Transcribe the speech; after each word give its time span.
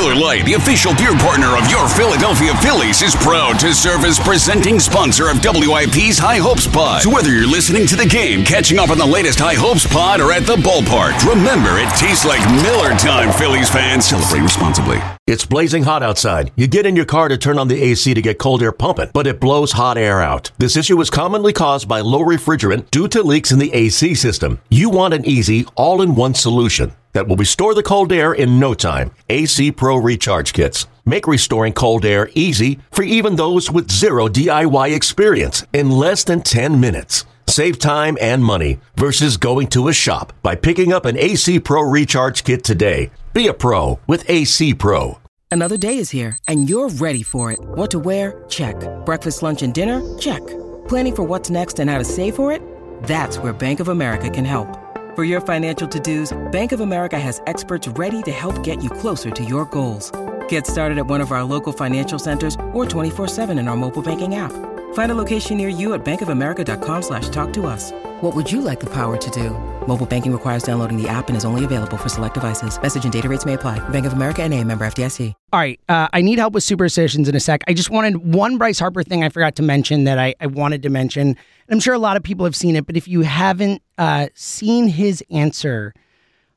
Miller 0.00 0.14
Lite, 0.14 0.46
the 0.46 0.54
official 0.54 0.94
beer 0.94 1.12
partner 1.12 1.58
of 1.58 1.70
your 1.70 1.86
Philadelphia 1.86 2.54
Phillies, 2.62 3.02
is 3.02 3.14
proud 3.16 3.60
to 3.60 3.74
serve 3.74 4.02
as 4.06 4.18
presenting 4.18 4.80
sponsor 4.80 5.28
of 5.28 5.42
WIP's 5.42 6.16
High 6.16 6.38
Hopes 6.38 6.66
Pod. 6.66 7.02
So 7.02 7.10
whether 7.10 7.28
you're 7.28 7.46
listening 7.46 7.86
to 7.88 7.96
the 7.96 8.06
game, 8.06 8.42
catching 8.42 8.78
up 8.78 8.88
on 8.88 8.96
the 8.96 9.04
latest 9.04 9.38
High 9.38 9.56
Hopes 9.56 9.86
Pod, 9.86 10.22
or 10.22 10.32
at 10.32 10.46
the 10.46 10.56
ballpark, 10.56 11.22
remember 11.28 11.76
it 11.76 11.90
tastes 11.98 12.24
like 12.24 12.40
Miller 12.62 12.96
time, 12.96 13.30
Phillies 13.30 13.68
fans. 13.68 14.06
Celebrate 14.06 14.40
responsibly. 14.40 14.98
It's 15.26 15.44
blazing 15.44 15.82
hot 15.82 16.02
outside. 16.02 16.50
You 16.56 16.66
get 16.66 16.86
in 16.86 16.96
your 16.96 17.04
car 17.04 17.28
to 17.28 17.36
turn 17.36 17.58
on 17.58 17.68
the 17.68 17.82
AC 17.82 18.14
to 18.14 18.22
get 18.22 18.38
cold 18.38 18.62
air 18.62 18.72
pumping, 18.72 19.10
but 19.12 19.26
it 19.26 19.38
blows 19.38 19.72
hot 19.72 19.98
air 19.98 20.22
out. 20.22 20.50
This 20.56 20.78
issue 20.78 20.98
is 21.02 21.10
commonly 21.10 21.52
caused 21.52 21.88
by 21.88 22.00
low 22.00 22.24
refrigerant 22.24 22.90
due 22.90 23.08
to 23.08 23.22
leaks 23.22 23.52
in 23.52 23.58
the 23.58 23.74
AC 23.74 24.14
system. 24.14 24.62
You 24.70 24.88
want 24.88 25.12
an 25.12 25.26
easy, 25.26 25.66
all 25.76 26.00
in 26.00 26.14
one 26.14 26.32
solution 26.32 26.94
that 27.12 27.26
will 27.26 27.36
restore 27.36 27.74
the 27.74 27.82
cold 27.82 28.12
air 28.12 28.32
in 28.32 28.58
no 28.58 28.74
time. 28.74 29.10
AC 29.28 29.72
Pro 29.72 29.96
Recharge 29.96 30.52
Kits. 30.52 30.86
Make 31.04 31.26
restoring 31.26 31.72
cold 31.72 32.04
air 32.04 32.30
easy 32.34 32.78
for 32.90 33.02
even 33.02 33.36
those 33.36 33.70
with 33.70 33.90
zero 33.90 34.28
DIY 34.28 34.94
experience 34.94 35.64
in 35.72 35.90
less 35.90 36.24
than 36.24 36.42
10 36.42 36.78
minutes. 36.78 37.24
Save 37.46 37.78
time 37.78 38.16
and 38.20 38.44
money 38.44 38.78
versus 38.94 39.36
going 39.36 39.66
to 39.68 39.88
a 39.88 39.92
shop 39.92 40.32
by 40.42 40.54
picking 40.54 40.92
up 40.92 41.04
an 41.04 41.18
AC 41.18 41.58
Pro 41.60 41.82
Recharge 41.82 42.44
Kit 42.44 42.62
today. 42.62 43.10
Be 43.32 43.48
a 43.48 43.54
pro 43.54 43.98
with 44.06 44.28
AC 44.30 44.74
Pro. 44.74 45.18
Another 45.50 45.76
day 45.76 45.98
is 45.98 46.10
here, 46.10 46.38
and 46.46 46.70
you're 46.70 46.90
ready 46.90 47.24
for 47.24 47.50
it. 47.50 47.58
What 47.60 47.90
to 47.90 47.98
wear? 47.98 48.44
Check. 48.48 48.76
Breakfast, 49.04 49.42
lunch, 49.42 49.62
and 49.62 49.74
dinner? 49.74 50.00
Check. 50.16 50.46
Planning 50.86 51.16
for 51.16 51.22
what's 51.24 51.50
next 51.50 51.80
and 51.80 51.90
how 51.90 51.98
to 51.98 52.04
save 52.04 52.36
for 52.36 52.52
it? 52.52 52.62
That's 53.02 53.38
where 53.38 53.52
Bank 53.52 53.80
of 53.80 53.88
America 53.88 54.30
can 54.30 54.44
help. 54.44 54.89
For 55.20 55.24
your 55.26 55.42
financial 55.42 55.86
to-dos, 55.86 56.32
Bank 56.50 56.72
of 56.72 56.80
America 56.80 57.18
has 57.18 57.42
experts 57.46 57.86
ready 57.88 58.22
to 58.22 58.30
help 58.30 58.64
get 58.64 58.82
you 58.82 58.88
closer 58.88 59.30
to 59.30 59.44
your 59.44 59.66
goals. 59.66 60.10
Get 60.50 60.66
started 60.66 60.98
at 60.98 61.06
one 61.06 61.20
of 61.20 61.30
our 61.30 61.44
local 61.44 61.72
financial 61.72 62.18
centers 62.18 62.54
or 62.72 62.84
24-7 62.84 63.58
in 63.58 63.68
our 63.68 63.76
mobile 63.76 64.02
banking 64.02 64.34
app. 64.34 64.52
Find 64.94 65.12
a 65.12 65.14
location 65.14 65.56
near 65.56 65.68
you 65.68 65.94
at 65.94 66.04
bankofamerica.com 66.04 67.02
slash 67.02 67.28
talk 67.28 67.52
to 67.52 67.66
us. 67.66 67.92
What 68.20 68.34
would 68.34 68.50
you 68.50 68.60
like 68.60 68.80
the 68.80 68.90
power 68.90 69.16
to 69.16 69.30
do? 69.30 69.50
Mobile 69.86 70.06
banking 70.06 70.32
requires 70.32 70.64
downloading 70.64 71.00
the 71.00 71.08
app 71.08 71.28
and 71.28 71.36
is 71.36 71.44
only 71.44 71.64
available 71.64 71.96
for 71.96 72.08
select 72.08 72.34
devices. 72.34 72.82
Message 72.82 73.04
and 73.04 73.12
data 73.12 73.28
rates 73.28 73.46
may 73.46 73.54
apply. 73.54 73.78
Bank 73.90 74.06
of 74.06 74.12
America 74.12 74.42
and 74.42 74.52
a 74.52 74.64
member 74.64 74.84
FDIC. 74.84 75.32
All 75.52 75.60
right. 75.60 75.78
Uh, 75.88 76.08
I 76.12 76.20
need 76.20 76.40
help 76.40 76.52
with 76.52 76.64
superstitions 76.64 77.28
in 77.28 77.36
a 77.36 77.40
sec. 77.40 77.62
I 77.68 77.72
just 77.72 77.90
wanted 77.90 78.16
one 78.34 78.58
Bryce 78.58 78.80
Harper 78.80 79.04
thing 79.04 79.22
I 79.22 79.28
forgot 79.28 79.54
to 79.54 79.62
mention 79.62 80.02
that 80.04 80.18
I, 80.18 80.34
I 80.40 80.46
wanted 80.46 80.82
to 80.82 80.90
mention. 80.90 81.36
I'm 81.68 81.78
sure 81.78 81.94
a 81.94 81.98
lot 81.98 82.16
of 82.16 82.24
people 82.24 82.44
have 82.44 82.56
seen 82.56 82.74
it, 82.74 82.86
but 82.86 82.96
if 82.96 83.06
you 83.06 83.20
haven't 83.20 83.82
uh, 83.98 84.26
seen 84.34 84.88
his 84.88 85.22
answer 85.30 85.94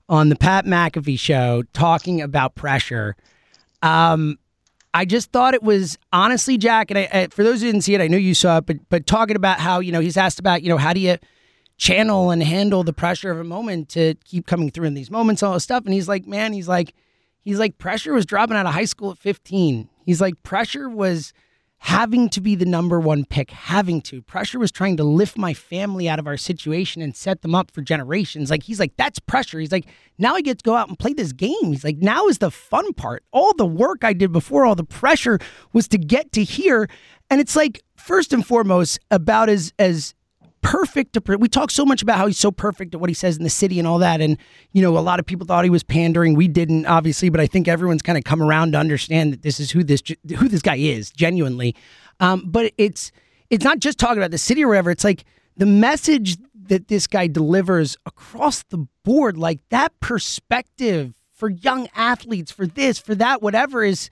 on 0.09 0.29
the 0.29 0.35
Pat 0.35 0.65
McAfee 0.65 1.19
show 1.19 1.61
talking 1.73 2.21
about 2.21 2.55
pressure, 2.55 3.15
um, 3.83 4.39
I 4.95 5.05
just 5.05 5.31
thought 5.31 5.53
it 5.53 5.61
was 5.61 5.97
honestly, 6.11 6.57
Jack, 6.57 6.89
and 6.89 6.97
I, 6.97 7.09
I, 7.13 7.27
for 7.27 7.43
those 7.43 7.61
who 7.61 7.67
didn't 7.67 7.81
see 7.81 7.93
it, 7.93 8.01
I 8.01 8.07
know 8.07 8.17
you 8.17 8.33
saw 8.33 8.57
it, 8.57 8.65
but 8.65 8.77
but 8.89 9.05
talking 9.05 9.35
about 9.35 9.59
how 9.59 9.79
you 9.79 9.91
know 9.91 9.99
he's 9.99 10.17
asked 10.17 10.39
about 10.39 10.63
you 10.63 10.69
know 10.69 10.77
how 10.77 10.93
do 10.93 10.99
you 10.99 11.17
channel 11.77 12.31
and 12.31 12.41
handle 12.41 12.83
the 12.83 12.93
pressure 12.93 13.31
of 13.31 13.39
a 13.39 13.43
moment 13.43 13.89
to 13.89 14.15
keep 14.23 14.45
coming 14.45 14.69
through 14.69 14.85
in 14.85 14.93
these 14.93 15.11
moments, 15.11 15.43
all 15.43 15.53
this 15.53 15.63
stuff, 15.63 15.83
and 15.85 15.93
he's 15.93 16.07
like, 16.07 16.25
man, 16.25 16.53
he's 16.53 16.67
like, 16.67 16.93
he's 17.41 17.59
like, 17.59 17.77
pressure 17.77 18.13
was 18.13 18.25
dropping 18.25 18.55
out 18.55 18.65
of 18.65 18.73
high 18.73 18.85
school 18.85 19.11
at 19.11 19.17
15. 19.17 19.89
He's 20.05 20.21
like, 20.21 20.41
pressure 20.43 20.87
was 20.87 21.33
having 21.83 22.29
to 22.29 22.39
be 22.39 22.55
the 22.55 22.65
number 22.65 22.97
one 22.97 23.25
pick, 23.25 23.51
having 23.51 24.01
to. 24.01 24.21
Pressure 24.21 24.57
was 24.57 24.71
trying 24.71 24.95
to 24.95 25.03
lift 25.03 25.37
my 25.37 25.53
family 25.53 26.07
out 26.07 26.17
of 26.17 26.25
our 26.25 26.37
situation 26.37 27.01
and 27.01 27.13
set 27.13 27.41
them 27.41 27.53
up 27.53 27.69
for 27.71 27.81
generations. 27.81 28.49
Like 28.49 28.63
he's 28.63 28.79
like, 28.79 28.95
that's 28.95 29.19
pressure. 29.19 29.59
He's 29.59 29.71
like, 29.73 29.87
now 30.17 30.33
I 30.33 30.39
get 30.39 30.59
to 30.59 30.63
go 30.63 30.75
out 30.75 30.87
and 30.87 30.97
play 30.97 31.11
this 31.11 31.33
game. 31.33 31.65
He's 31.65 31.83
like, 31.83 31.97
now 31.97 32.27
is 32.27 32.37
the 32.37 32.51
fun 32.51 32.93
part. 32.93 33.25
All 33.33 33.53
the 33.53 33.65
work 33.65 34.05
I 34.05 34.13
did 34.13 34.31
before, 34.31 34.65
all 34.65 34.75
the 34.75 34.85
pressure 34.85 35.39
was 35.73 35.89
to 35.89 35.97
get 35.97 36.31
to 36.31 36.43
here. 36.45 36.87
And 37.29 37.41
it's 37.41 37.55
like, 37.55 37.83
first 37.97 38.31
and 38.31 38.47
foremost, 38.47 39.01
about 39.11 39.49
as 39.49 39.73
as 39.77 40.15
perfect. 40.63 41.13
To, 41.13 41.37
we 41.37 41.47
talk 41.47 41.69
so 41.69 41.85
much 41.85 42.01
about 42.01 42.17
how 42.17 42.25
he's 42.25 42.39
so 42.39 42.51
perfect 42.51 42.95
at 42.95 43.01
what 43.01 43.09
he 43.09 43.13
says 43.13 43.37
in 43.37 43.43
the 43.43 43.49
city 43.49 43.77
and 43.77 43.87
all 43.87 43.99
that. 43.99 44.21
And, 44.21 44.37
you 44.71 44.81
know, 44.81 44.97
a 44.97 44.99
lot 44.99 45.19
of 45.19 45.25
people 45.25 45.45
thought 45.45 45.63
he 45.63 45.69
was 45.69 45.83
pandering. 45.83 46.33
We 46.33 46.47
didn't, 46.47 46.87
obviously, 46.87 47.29
but 47.29 47.39
I 47.39 47.45
think 47.45 47.67
everyone's 47.67 48.01
kind 48.01 48.17
of 48.17 48.23
come 48.23 48.41
around 48.41 48.71
to 48.71 48.79
understand 48.79 49.33
that 49.33 49.43
this 49.43 49.59
is 49.59 49.69
who 49.69 49.83
this 49.83 50.01
who 50.37 50.47
this 50.47 50.63
guy 50.63 50.77
is, 50.77 51.11
genuinely. 51.11 51.75
Um, 52.19 52.43
but 52.47 52.73
it's 52.77 53.11
it's 53.49 53.63
not 53.63 53.79
just 53.79 53.99
talking 53.99 54.17
about 54.17 54.31
the 54.31 54.37
city 54.39 54.63
or 54.63 54.69
whatever. 54.69 54.89
It's 54.89 55.03
like 55.03 55.25
the 55.57 55.67
message 55.67 56.37
that 56.67 56.87
this 56.87 57.07
guy 57.07 57.27
delivers 57.27 57.97
across 58.05 58.63
the 58.63 58.87
board, 59.03 59.37
like 59.37 59.59
that 59.69 59.99
perspective 59.99 61.13
for 61.33 61.49
young 61.49 61.89
athletes, 61.93 62.51
for 62.51 62.65
this, 62.65 62.97
for 62.97 63.15
that, 63.15 63.41
whatever 63.41 63.83
is, 63.83 64.09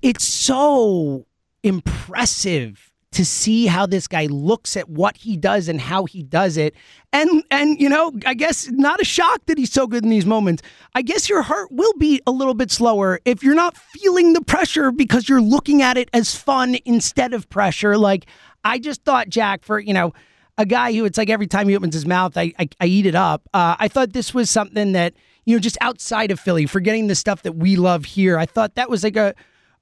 it's 0.00 0.24
so 0.24 1.26
impressive 1.62 2.91
to 3.12 3.24
see 3.24 3.66
how 3.66 3.86
this 3.86 4.08
guy 4.08 4.26
looks 4.26 4.76
at 4.76 4.88
what 4.88 5.16
he 5.18 5.36
does 5.36 5.68
and 5.68 5.80
how 5.80 6.06
he 6.06 6.22
does 6.22 6.56
it. 6.56 6.74
And 7.12 7.44
and 7.50 7.78
you 7.80 7.88
know, 7.88 8.12
I 8.26 8.34
guess 8.34 8.68
not 8.70 9.00
a 9.00 9.04
shock 9.04 9.46
that 9.46 9.58
he's 9.58 9.72
so 9.72 9.86
good 9.86 10.02
in 10.02 10.10
these 10.10 10.26
moments. 10.26 10.62
I 10.94 11.02
guess 11.02 11.28
your 11.28 11.42
heart 11.42 11.68
will 11.70 11.92
beat 11.98 12.22
a 12.26 12.30
little 12.30 12.54
bit 12.54 12.70
slower 12.70 13.20
if 13.24 13.42
you're 13.42 13.54
not 13.54 13.76
feeling 13.76 14.32
the 14.32 14.42
pressure 14.42 14.90
because 14.90 15.28
you're 15.28 15.42
looking 15.42 15.82
at 15.82 15.96
it 15.96 16.08
as 16.12 16.34
fun 16.34 16.76
instead 16.84 17.34
of 17.34 17.48
pressure. 17.50 17.96
Like 17.96 18.26
I 18.64 18.78
just 18.78 19.04
thought 19.04 19.28
Jack 19.28 19.62
for, 19.62 19.78
you 19.78 19.92
know, 19.92 20.12
a 20.58 20.66
guy 20.66 20.92
who 20.92 21.04
it's 21.04 21.18
like 21.18 21.30
every 21.30 21.46
time 21.46 21.68
he 21.68 21.76
opens 21.76 21.94
his 21.94 22.06
mouth, 22.06 22.36
I 22.36 22.52
I, 22.58 22.68
I 22.80 22.86
eat 22.86 23.06
it 23.06 23.14
up. 23.14 23.48
Uh, 23.52 23.76
I 23.78 23.88
thought 23.88 24.12
this 24.12 24.32
was 24.32 24.50
something 24.50 24.92
that 24.92 25.14
you 25.44 25.54
know 25.54 25.60
just 25.60 25.78
outside 25.80 26.30
of 26.30 26.40
Philly, 26.40 26.66
forgetting 26.66 27.08
the 27.08 27.14
stuff 27.14 27.42
that 27.42 27.56
we 27.56 27.76
love 27.76 28.06
here. 28.06 28.38
I 28.38 28.46
thought 28.46 28.74
that 28.76 28.88
was 28.88 29.04
like 29.04 29.16
a 29.16 29.34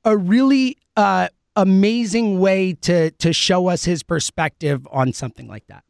a 0.05 0.17
really 0.17 0.79
uh, 0.97 1.29
amazing 1.56 2.41
way 2.41 2.75
to 2.75 3.11
to 3.12 3.33
show 3.33 3.69
us 3.69 3.84
his 3.84 4.03
perspective 4.03 4.87
on 4.91 5.12
something 5.12 5.49
like 5.49 5.66
that. 5.69 5.84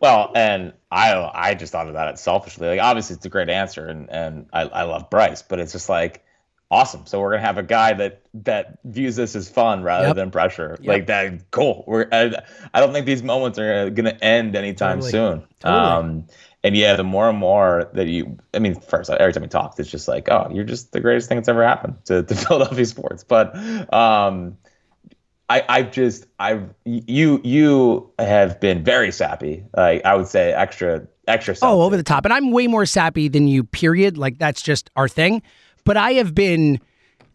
Well, 0.00 0.30
and 0.34 0.72
I 0.90 1.30
I 1.34 1.54
just 1.54 1.72
thought 1.72 1.88
of 1.88 1.94
that 1.94 2.18
selfishly. 2.18 2.68
Like 2.68 2.80
obviously 2.80 3.16
it's 3.16 3.26
a 3.26 3.30
great 3.30 3.48
answer 3.48 3.86
and 3.86 4.08
and 4.10 4.46
I, 4.52 4.62
I 4.62 4.82
love 4.84 5.10
Bryce, 5.10 5.42
but 5.42 5.58
it's 5.58 5.72
just 5.72 5.88
like 5.88 6.24
awesome. 6.70 7.06
So 7.06 7.20
we're 7.20 7.30
gonna 7.32 7.42
have 7.42 7.58
a 7.58 7.62
guy 7.62 7.94
that 7.94 8.22
that 8.34 8.78
views 8.84 9.16
this 9.16 9.34
as 9.34 9.48
fun 9.48 9.82
rather 9.82 10.08
yep. 10.08 10.16
than 10.16 10.30
pressure. 10.30 10.76
Yep. 10.80 10.88
Like 10.88 11.06
that 11.06 11.50
cool. 11.50 11.84
We're 11.86 12.08
I, 12.12 12.32
I 12.74 12.80
don't 12.80 12.92
think 12.92 13.06
these 13.06 13.22
moments 13.22 13.58
are 13.58 13.90
gonna 13.90 14.16
end 14.22 14.54
anytime 14.54 15.00
totally. 15.00 15.10
soon. 15.10 15.44
Totally. 15.60 15.80
Um 15.80 16.26
and 16.68 16.76
yeah, 16.76 16.96
the 16.96 17.02
more 17.02 17.30
and 17.30 17.38
more 17.38 17.88
that 17.94 18.08
you, 18.08 18.36
I 18.52 18.58
mean, 18.58 18.78
first 18.78 19.08
every 19.08 19.32
time 19.32 19.42
we 19.42 19.48
talk, 19.48 19.76
it's 19.78 19.90
just 19.90 20.06
like, 20.06 20.28
oh, 20.30 20.50
you're 20.52 20.64
just 20.64 20.92
the 20.92 21.00
greatest 21.00 21.26
thing 21.26 21.38
that's 21.38 21.48
ever 21.48 21.66
happened 21.66 21.96
to, 22.04 22.22
to 22.24 22.34
Philadelphia 22.34 22.84
sports. 22.84 23.24
But 23.24 23.56
um, 23.90 24.58
I, 25.48 25.64
I've 25.66 25.90
just, 25.92 26.26
I've, 26.38 26.68
you, 26.84 27.40
you 27.42 28.12
have 28.18 28.60
been 28.60 28.84
very 28.84 29.10
sappy. 29.10 29.64
Like 29.74 30.04
I 30.04 30.14
would 30.14 30.28
say, 30.28 30.52
extra, 30.52 31.08
extra. 31.26 31.56
Sappy. 31.56 31.72
Oh, 31.72 31.80
over 31.80 31.96
the 31.96 32.02
top, 32.02 32.26
and 32.26 32.34
I'm 32.34 32.50
way 32.50 32.66
more 32.66 32.84
sappy 32.84 33.28
than 33.28 33.48
you. 33.48 33.64
Period. 33.64 34.18
Like 34.18 34.36
that's 34.36 34.60
just 34.60 34.90
our 34.94 35.08
thing. 35.08 35.40
But 35.84 35.96
I 35.96 36.12
have 36.12 36.34
been 36.34 36.80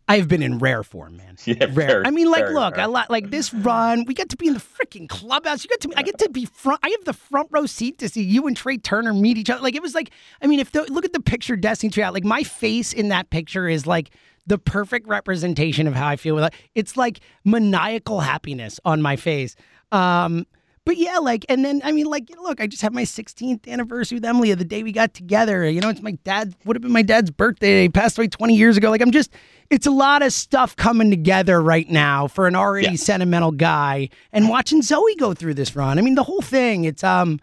I 0.08 0.18
have 0.18 0.28
been 0.28 0.44
in 0.44 0.60
rare 0.60 0.84
form, 0.84 1.18
man. 1.18 1.38
Yeah, 1.46 1.66
rare. 1.66 1.72
Very, 1.72 2.06
I 2.06 2.12
mean, 2.12 2.30
like, 2.30 2.48
look, 2.50 2.78
rare. 2.78 2.86
I 2.86 3.06
like 3.10 3.30
this 3.30 3.54
run. 3.54 4.06
We 4.06 4.14
get 4.14 4.30
to 4.30 4.38
be 4.38 4.48
in 4.48 4.54
the 4.54 4.60
freaking 4.60 5.10
clubhouse. 5.10 5.64
You 5.64 5.70
get 5.70 5.82
to, 5.82 5.88
be, 5.90 5.96
I 5.96 6.04
get 6.04 6.18
to 6.20 6.30
be 6.30 6.46
front. 6.46 6.80
I 6.84 6.90
have 6.90 7.06
the 7.06 7.14
front 7.14 7.50
row 7.52 7.66
seat 7.66 7.98
to 8.00 8.10
see 8.10 8.24
you 8.24 8.48
and 8.48 8.56
Trea 8.56 8.78
Turner 8.78 9.14
meet 9.14 9.38
each 9.38 9.50
other. 9.50 9.62
Like, 9.62 9.76
it 9.76 9.82
was 9.82 9.96
like, 9.96 10.12
I 10.42 10.48
mean, 10.48 10.60
if 10.60 10.72
the, 10.72 10.84
look 10.84 11.06
at 11.06 11.14
the 11.14 11.20
picture 11.20 11.56
Destiny 11.56 11.90
Tree 11.90 12.04
out. 12.04 12.14
Like, 12.14 12.24
my 12.24 12.44
face 12.44 12.94
in 12.94 13.10
that 13.10 13.30
picture 13.30 13.68
is 13.68 13.86
like 13.86 14.12
the 14.46 14.58
perfect 14.58 15.08
representation 15.08 15.88
of 15.88 15.96
how 15.96 16.08
I 16.08 16.16
feel 16.16 16.36
with. 16.36 16.54
It's 16.76 16.98
like 16.98 17.20
maniacal 17.46 18.20
happiness 18.20 18.80
on 18.86 19.02
my 19.02 19.16
face. 19.16 19.56
Um, 19.92 20.46
but 20.86 20.98
yeah, 20.98 21.20
like, 21.20 21.46
and 21.48 21.64
then 21.64 21.82
I 21.86 21.94
mean, 21.94 22.08
like, 22.08 22.30
look, 22.42 22.60
I 22.60 22.68
just 22.68 22.82
had 22.82 22.94
my 22.94 23.04
16th 23.04 23.70
anniversary 23.70 24.18
with 24.18 24.26
Emily 24.26 24.54
the 24.54 24.66
day 24.66 24.84
we 24.84 24.92
got 24.92 25.14
together. 25.14 25.68
You 25.70 25.80
know, 25.80 25.90
it's 25.90 26.02
my 26.02 26.12
dad 26.24 26.56
would 26.66 26.76
have 26.76 26.82
been 26.82 26.92
my 26.92 27.04
dad's 27.04 27.32
birthday. 27.32 27.84
He 27.84 27.90
passed 27.90 28.18
away 28.18 28.28
20 28.28 28.56
years 28.56 28.76
ago. 28.76 28.90
Like, 28.90 29.02
I'm 29.02 29.12
just, 29.12 29.32
it's 29.74 29.88
a 29.88 29.92
lot 29.92 30.22
of 30.22 30.32
stuff 30.32 30.76
coming 30.76 31.10
together 31.10 31.60
right 31.60 31.90
now 31.90 32.28
for 32.28 32.46
an 32.46 32.56
already 32.56 32.90
yeah. 32.90 32.96
sentimental 32.96 33.52
guy. 33.52 34.08
And 34.32 34.48
watching 34.48 34.84
Zoe 34.84 35.16
go 35.16 35.34
through 35.34 35.56
this 35.56 35.76
run, 35.76 35.98
I 35.98 36.04
mean, 36.04 36.14
the 36.14 36.22
whole 36.22 36.44
thing. 36.44 36.84
It's 36.84 37.04
um, 37.04 37.40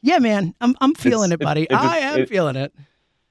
yeah, 0.00 0.18
man, 0.18 0.54
I'm 0.62 0.74
I'm 0.80 0.94
feeling 0.94 1.32
it's, 1.32 1.42
it, 1.42 1.44
buddy. 1.44 1.64
It's 1.64 1.74
I 1.74 1.98
am 1.98 2.26
feeling 2.26 2.56
it. 2.56 2.72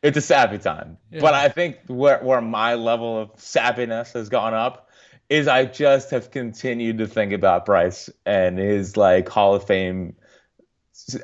It's 0.03 0.15
a 0.15 0.21
sappy 0.21 0.59
time, 0.59 0.99
yeah. 1.09 1.21
but 1.21 1.33
I 1.33 1.49
think 1.49 1.77
where 1.87 2.19
where 2.19 2.39
my 2.39 2.75
level 2.75 3.19
of 3.19 3.35
sappiness 3.37 4.13
has 4.13 4.29
gone 4.29 4.53
up 4.53 4.89
is 5.27 5.47
I 5.47 5.65
just 5.65 6.11
have 6.11 6.29
continued 6.29 6.99
to 6.99 7.07
think 7.07 7.33
about 7.33 7.65
Bryce 7.65 8.11
and 8.27 8.59
his 8.59 8.95
like 8.95 9.27
Hall 9.27 9.55
of 9.55 9.65
Fame 9.65 10.15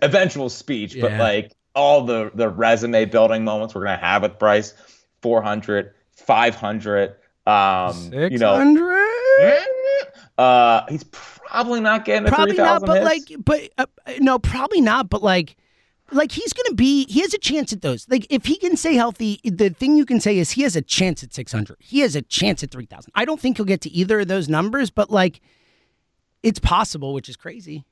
eventual 0.01 0.49
speech, 0.49 0.95
yeah. 0.95 1.01
but 1.03 1.11
like 1.19 1.51
all 1.75 2.03
the 2.03 2.31
the 2.33 2.49
resume 2.49 3.05
building 3.05 3.43
moments 3.43 3.75
we're 3.75 3.83
gonna 3.83 3.97
have 3.97 4.23
with 4.23 4.39
Bryce, 4.39 4.73
400, 5.21 5.93
500, 6.15 7.15
um, 7.45 7.93
600? 7.93 8.31
you 8.31 8.39
know, 8.39 8.55
uh, 10.37 10.85
he's 10.89 11.03
probably 11.05 11.81
not 11.81 12.05
getting 12.05 12.27
probably 12.27 12.55
not, 12.55 12.85
but 12.85 13.03
hits. 13.03 13.29
like, 13.29 13.45
but 13.45 13.69
uh, 13.77 14.13
no, 14.19 14.39
probably 14.39 14.81
not, 14.81 15.09
but 15.09 15.21
like 15.21 15.55
like 16.11 16.31
he's 16.31 16.53
going 16.53 16.65
to 16.67 16.75
be, 16.75 17.05
he 17.05 17.21
has 17.21 17.33
a 17.33 17.37
chance 17.37 17.71
at 17.71 17.81
those. 17.81 18.07
Like 18.09 18.27
if 18.29 18.45
he 18.45 18.57
can 18.57 18.75
stay 18.75 18.95
healthy, 18.95 19.39
the 19.43 19.69
thing 19.69 19.95
you 19.95 20.05
can 20.05 20.19
say 20.19 20.37
is 20.37 20.51
he 20.51 20.63
has 20.63 20.75
a 20.75 20.81
chance 20.81 21.23
at 21.23 21.33
600. 21.33 21.77
He 21.79 21.99
has 22.01 22.15
a 22.15 22.21
chance 22.21 22.63
at 22.63 22.71
3,000. 22.71 23.11
I 23.15 23.25
don't 23.25 23.39
think 23.39 23.57
he'll 23.57 23.65
get 23.65 23.81
to 23.81 23.89
either 23.91 24.21
of 24.21 24.27
those 24.27 24.49
numbers, 24.49 24.89
but 24.89 25.09
like 25.09 25.41
it's 26.43 26.59
possible, 26.59 27.13
which 27.13 27.29
is 27.29 27.35
crazy. 27.35 27.85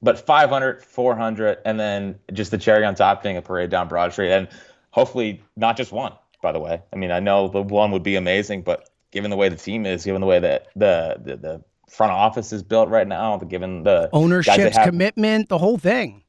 But 0.00 0.24
500, 0.24 0.84
400, 0.84 1.58
and 1.64 1.80
then 1.80 2.18
just 2.32 2.52
the 2.52 2.58
cherry 2.58 2.84
on 2.84 2.94
top 2.94 3.22
being 3.22 3.36
a 3.36 3.42
parade 3.42 3.70
down 3.70 3.88
Broad 3.88 4.12
Street. 4.12 4.30
And 4.30 4.46
hopefully 4.90 5.42
not 5.56 5.76
just 5.76 5.90
one, 5.90 6.12
by 6.42 6.52
the 6.52 6.60
way. 6.60 6.80
I 6.92 6.96
mean, 6.96 7.10
I 7.10 7.20
know 7.20 7.48
the 7.48 7.62
one 7.62 7.90
would 7.92 8.02
be 8.02 8.16
amazing, 8.16 8.62
but 8.62 8.88
given 9.10 9.30
the 9.30 9.36
way 9.36 9.48
the 9.48 9.56
team 9.56 9.86
is, 9.86 10.04
given 10.04 10.20
the 10.20 10.26
way 10.26 10.38
that 10.38 10.68
the, 10.76 11.16
the, 11.22 11.36
the 11.36 11.64
front 11.90 12.12
office 12.12 12.52
is 12.52 12.62
built 12.62 12.88
right 12.88 13.06
now, 13.06 13.36
the 13.36 13.46
given 13.46 13.82
the 13.82 14.10
ownership 14.12 14.72
commitment, 14.74 15.48
the 15.48 15.58
whole 15.58 15.78
thing 15.78 16.22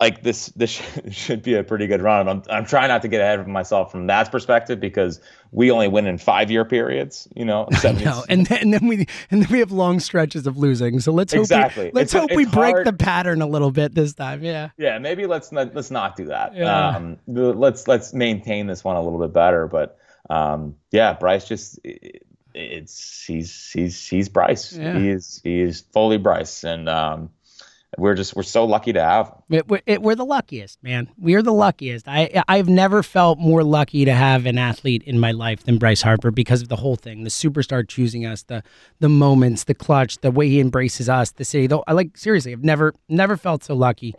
like 0.00 0.22
this 0.22 0.46
this 0.48 0.70
should 1.10 1.42
be 1.42 1.54
a 1.54 1.64
pretty 1.64 1.86
good 1.86 2.02
run. 2.02 2.28
I'm 2.28 2.42
I'm 2.50 2.66
trying 2.66 2.88
not 2.88 3.02
to 3.02 3.08
get 3.08 3.20
ahead 3.20 3.40
of 3.40 3.46
myself 3.46 3.90
from 3.90 4.06
that 4.08 4.30
perspective 4.30 4.80
because 4.80 5.20
we 5.52 5.70
only 5.70 5.88
win 5.88 6.06
in 6.06 6.18
five 6.18 6.50
year 6.50 6.64
periods, 6.64 7.28
you 7.34 7.44
know. 7.44 7.68
know. 7.84 8.24
And 8.28 8.46
then, 8.46 8.58
and 8.58 8.74
then 8.74 8.86
we 8.86 9.06
and 9.30 9.42
then 9.42 9.48
we 9.50 9.60
have 9.60 9.72
long 9.72 10.00
stretches 10.00 10.46
of 10.46 10.58
losing. 10.58 11.00
So 11.00 11.12
let's 11.12 11.32
exactly. 11.32 11.86
hope 11.86 11.94
we, 11.94 12.00
let's 12.00 12.12
it's, 12.12 12.20
hope 12.20 12.30
it's 12.30 12.36
we 12.36 12.44
break 12.44 12.74
hard. 12.74 12.86
the 12.86 12.92
pattern 12.92 13.42
a 13.42 13.46
little 13.46 13.70
bit 13.70 13.94
this 13.94 14.14
time. 14.14 14.42
Yeah. 14.42 14.70
Yeah, 14.76 14.98
maybe 14.98 15.26
let's 15.26 15.50
not 15.52 15.74
let's 15.74 15.90
not 15.90 16.16
do 16.16 16.26
that. 16.26 16.54
Yeah. 16.54 16.88
Um, 16.88 17.18
let's 17.26 17.88
let's 17.88 18.12
maintain 18.12 18.66
this 18.66 18.84
one 18.84 18.96
a 18.96 19.02
little 19.02 19.20
bit 19.20 19.32
better. 19.32 19.66
But 19.66 19.98
um, 20.28 20.76
yeah, 20.90 21.14
Bryce 21.14 21.46
just 21.46 21.78
it, 21.84 22.26
it's 22.54 23.24
he's 23.24 23.70
he's 23.70 24.06
he's 24.06 24.28
Bryce. 24.28 24.72
Yeah. 24.72 24.98
He's 24.98 25.40
he's 25.42 25.80
fully 25.80 26.18
Bryce, 26.18 26.64
and 26.64 26.88
um, 26.88 27.30
we're 27.98 28.14
just 28.14 28.36
we're 28.36 28.42
so 28.42 28.64
lucky 28.64 28.92
to 28.92 29.02
have. 29.02 29.32
It, 29.50 29.68
we're, 29.68 29.80
it, 29.86 30.02
we're 30.02 30.14
the 30.14 30.24
luckiest, 30.24 30.82
man. 30.82 31.08
We're 31.18 31.42
the 31.42 31.52
luckiest. 31.52 32.06
I 32.08 32.42
I've 32.48 32.68
never 32.68 33.02
felt 33.02 33.38
more 33.38 33.64
lucky 33.64 34.04
to 34.04 34.12
have 34.12 34.46
an 34.46 34.58
athlete 34.58 35.02
in 35.04 35.18
my 35.18 35.32
life 35.32 35.64
than 35.64 35.78
Bryce 35.78 36.02
Harper 36.02 36.30
because 36.30 36.62
of 36.62 36.68
the 36.68 36.76
whole 36.76 36.96
thing, 36.96 37.24
the 37.24 37.30
superstar 37.30 37.86
choosing 37.86 38.26
us, 38.26 38.42
the 38.42 38.62
the 39.00 39.08
moments, 39.08 39.64
the 39.64 39.74
clutch, 39.74 40.18
the 40.18 40.30
way 40.30 40.48
he 40.48 40.60
embraces 40.60 41.08
us, 41.08 41.32
the 41.32 41.44
city. 41.44 41.66
Though 41.66 41.84
I 41.86 41.92
like 41.92 42.16
seriously, 42.16 42.52
I've 42.52 42.64
never 42.64 42.94
never 43.08 43.36
felt 43.36 43.64
so 43.64 43.74
lucky 43.74 44.14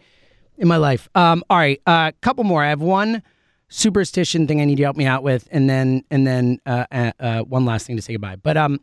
in 0.57 0.67
my 0.67 0.77
life. 0.77 1.09
Um, 1.15 1.43
all 1.49 1.57
right, 1.57 1.81
a 1.85 1.89
uh, 1.89 2.11
couple 2.21 2.43
more. 2.43 2.63
I 2.63 2.69
have 2.69 2.81
one 2.81 3.21
superstition 3.69 4.47
thing 4.47 4.61
I 4.61 4.65
need 4.65 4.79
you 4.79 4.83
to 4.83 4.83
help 4.83 4.97
me 4.97 5.05
out 5.05 5.23
with, 5.23 5.47
and 5.51 5.69
then 5.69 6.03
and 6.09 6.25
then 6.25 6.59
uh, 6.65 6.85
uh, 6.91 7.11
uh, 7.19 7.41
one 7.41 7.65
last 7.65 7.87
thing 7.87 7.95
to 7.95 8.01
say 8.01 8.13
goodbye. 8.13 8.37
But 8.37 8.57
um, 8.57 8.79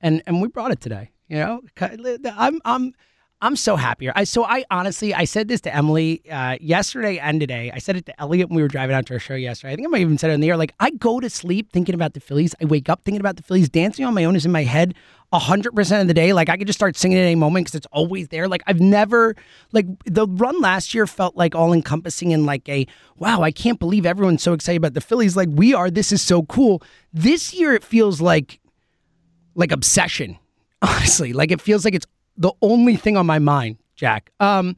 and 0.00 0.22
and 0.26 0.40
we 0.40 0.48
brought 0.48 0.70
it 0.70 0.80
today. 0.80 1.10
You 1.28 1.38
know, 1.38 1.60
I'm 2.36 2.60
I'm 2.64 2.94
I'm 3.42 3.54
so 3.54 3.76
happier. 3.76 4.12
I 4.16 4.24
so 4.24 4.44
I 4.44 4.64
honestly 4.70 5.12
I 5.12 5.24
said 5.24 5.48
this 5.48 5.60
to 5.62 5.74
Emily 5.74 6.22
uh, 6.30 6.56
yesterday 6.60 7.18
and 7.18 7.38
today. 7.38 7.70
I 7.72 7.78
said 7.78 7.96
it 7.96 8.06
to 8.06 8.20
Elliot 8.20 8.48
when 8.48 8.56
we 8.56 8.62
were 8.62 8.68
driving 8.68 8.96
out 8.96 9.04
to 9.06 9.14
our 9.14 9.18
show 9.18 9.34
yesterday. 9.34 9.74
I 9.74 9.76
think 9.76 9.86
I 9.86 9.90
might 9.90 10.00
even 10.00 10.16
said 10.16 10.30
it 10.30 10.34
in 10.34 10.40
the 10.40 10.48
air. 10.48 10.56
Like 10.56 10.72
I 10.80 10.90
go 10.90 11.20
to 11.20 11.28
sleep 11.28 11.70
thinking 11.70 11.94
about 11.94 12.14
the 12.14 12.20
Phillies. 12.20 12.54
I 12.62 12.64
wake 12.64 12.88
up 12.88 13.04
thinking 13.04 13.20
about 13.20 13.36
the 13.36 13.42
Phillies. 13.42 13.68
Dancing 13.68 14.06
on 14.06 14.14
my 14.14 14.24
own 14.24 14.36
is 14.36 14.46
in 14.46 14.52
my 14.52 14.64
head 14.64 14.94
hundred 15.32 15.74
percent 15.74 16.02
of 16.02 16.08
the 16.08 16.14
day. 16.14 16.32
Like 16.32 16.48
I 16.48 16.56
could 16.56 16.66
just 16.66 16.78
start 16.78 16.96
singing 16.96 17.18
at 17.18 17.22
any 17.22 17.34
moment 17.34 17.66
because 17.66 17.74
it's 17.74 17.86
always 17.92 18.28
there. 18.28 18.48
Like 18.48 18.62
I've 18.66 18.80
never 18.80 19.34
like 19.72 19.86
the 20.04 20.26
run 20.26 20.60
last 20.60 20.94
year 20.94 21.06
felt 21.06 21.36
like 21.36 21.54
all 21.54 21.72
encompassing 21.72 22.32
and 22.32 22.46
like 22.46 22.68
a 22.68 22.86
wow. 23.16 23.42
I 23.42 23.50
can't 23.50 23.78
believe 23.78 24.06
everyone's 24.06 24.42
so 24.42 24.52
excited 24.52 24.78
about 24.78 24.94
the 24.94 25.00
Phillies. 25.00 25.36
Like 25.36 25.48
we 25.52 25.74
are. 25.74 25.90
This 25.90 26.12
is 26.12 26.22
so 26.22 26.44
cool. 26.44 26.82
This 27.12 27.54
year 27.54 27.74
it 27.74 27.84
feels 27.84 28.20
like 28.20 28.60
like 29.54 29.72
obsession. 29.72 30.38
Honestly, 30.82 31.32
like 31.32 31.50
it 31.50 31.60
feels 31.60 31.84
like 31.84 31.94
it's 31.94 32.06
the 32.36 32.52
only 32.62 32.96
thing 32.96 33.16
on 33.16 33.26
my 33.26 33.38
mind, 33.38 33.78
Jack. 33.96 34.32
Um, 34.40 34.76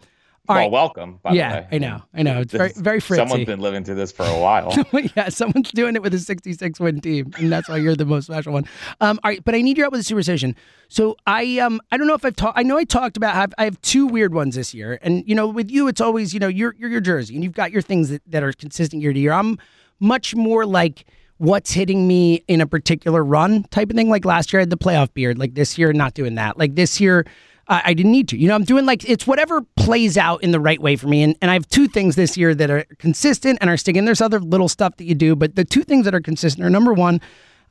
all 0.49 0.56
well, 0.56 0.64
right. 0.64 0.72
welcome. 0.72 1.20
By 1.22 1.32
yeah, 1.32 1.49
the 1.49 1.56
way. 1.60 1.69
I 1.72 1.78
know, 1.78 2.02
I 2.14 2.22
know. 2.22 2.40
It's 2.40 2.55
very, 2.55 2.72
very 2.75 3.00
fritzy. 3.00 3.20
Someone's 3.20 3.44
been 3.44 3.60
living 3.60 3.84
through 3.84 3.96
this 3.96 4.10
for 4.10 4.25
a 4.25 4.38
while. 4.38 4.75
yeah, 5.14 5.28
someone's 5.28 5.70
doing 5.72 5.94
it 5.94 6.00
with 6.00 6.14
a 6.14 6.19
66 6.19 6.81
win 6.81 7.02
team, 7.02 7.32
and 7.37 7.52
that's 7.52 7.69
why 7.69 7.76
you're 7.76 7.94
the 7.94 8.06
most 8.06 8.26
special 8.26 8.55
one. 8.55 8.64
Um, 9.02 9.20
all 9.22 9.31
right, 9.31 9.44
but 9.44 9.55
I 9.55 9.60
need 9.60 9.76
your 9.76 9.84
help 9.84 9.93
with 9.93 10.00
a 10.00 10.05
superstition. 10.05 10.56
So 10.88 11.16
I 11.26 11.58
um 11.58 11.82
I 11.93 11.99
don't 11.99 12.06
know 12.06 12.14
if 12.14 12.25
I've 12.25 12.34
talked. 12.34 12.58
I 12.58 12.62
know 12.62 12.78
I 12.78 12.84
talked 12.84 13.19
about 13.19 13.34
have 13.34 13.52
I 13.58 13.64
have 13.64 13.78
two 13.82 14.06
weird 14.06 14.32
ones 14.32 14.55
this 14.55 14.72
year, 14.72 14.99
and 15.02 15.22
you 15.26 15.34
know 15.34 15.46
with 15.46 15.70
you 15.70 15.87
it's 15.87 16.00
always 16.00 16.32
you 16.32 16.40
know 16.40 16.49
you're 16.49 16.75
you're 16.78 16.90
your 16.90 17.02
jersey 17.02 17.34
and 17.34 17.44
you've 17.44 17.52
got 17.52 17.70
your 17.70 17.82
things 17.82 18.08
that, 18.08 18.22
that 18.26 18.43
are 18.43 18.55
consistent 18.55 19.02
year 19.02 19.12
to 19.12 19.20
year. 19.20 19.32
I'm 19.32 19.58
much 20.00 20.34
more 20.34 20.64
like 20.64 21.05
what's 21.37 21.72
hitting 21.72 22.08
me 22.08 22.43
in 22.49 22.62
a 22.62 22.66
particular 22.66 23.22
run 23.22 23.64
type 23.64 23.90
of 23.90 23.96
thing. 23.96 24.08
Like 24.08 24.25
last 24.25 24.50
year 24.50 24.60
I 24.60 24.62
had 24.62 24.70
the 24.70 24.78
playoff 24.78 25.12
beard. 25.12 25.38
Like 25.38 25.55
this 25.55 25.76
year 25.76 25.93
not 25.93 26.14
doing 26.14 26.37
that. 26.37 26.58
Like 26.58 26.75
this 26.75 27.02
year. 27.02 27.26
I 27.69 27.94
didn't 27.94 28.12
need 28.12 28.29
to. 28.29 28.38
You 28.38 28.49
know, 28.49 28.55
I'm 28.55 28.65
doing 28.65 28.87
like 28.87 29.09
it's 29.09 29.26
whatever 29.26 29.61
plays 29.76 30.17
out 30.17 30.43
in 30.43 30.53
the 30.53 30.61
right 30.61 30.81
way 30.81 30.97
for 30.97 31.06
me. 31.06 31.23
And 31.23 31.37
and 31.43 31.50
I 31.50 31.55
have 31.55 31.69
two 31.69 31.87
things 31.87 32.17
this 32.17 32.37
year 32.37 32.55
that 32.55 32.70
are 32.70 32.85
consistent 32.99 33.59
and 33.61 33.69
are 33.69 33.76
sticking. 33.76 34.05
There's 34.05 34.20
other 34.20 34.41
little 34.41 34.69
stuff 34.69 34.97
that 34.97 35.05
you 35.05 35.15
do, 35.15 35.37
but 35.37 35.55
the 35.55 35.65
two 35.65 35.82
things 35.82 36.05
that 36.06 36.15
are 36.15 36.20
consistent 36.20 36.65
are 36.65 36.70
number 36.70 36.94
one, 36.94 37.20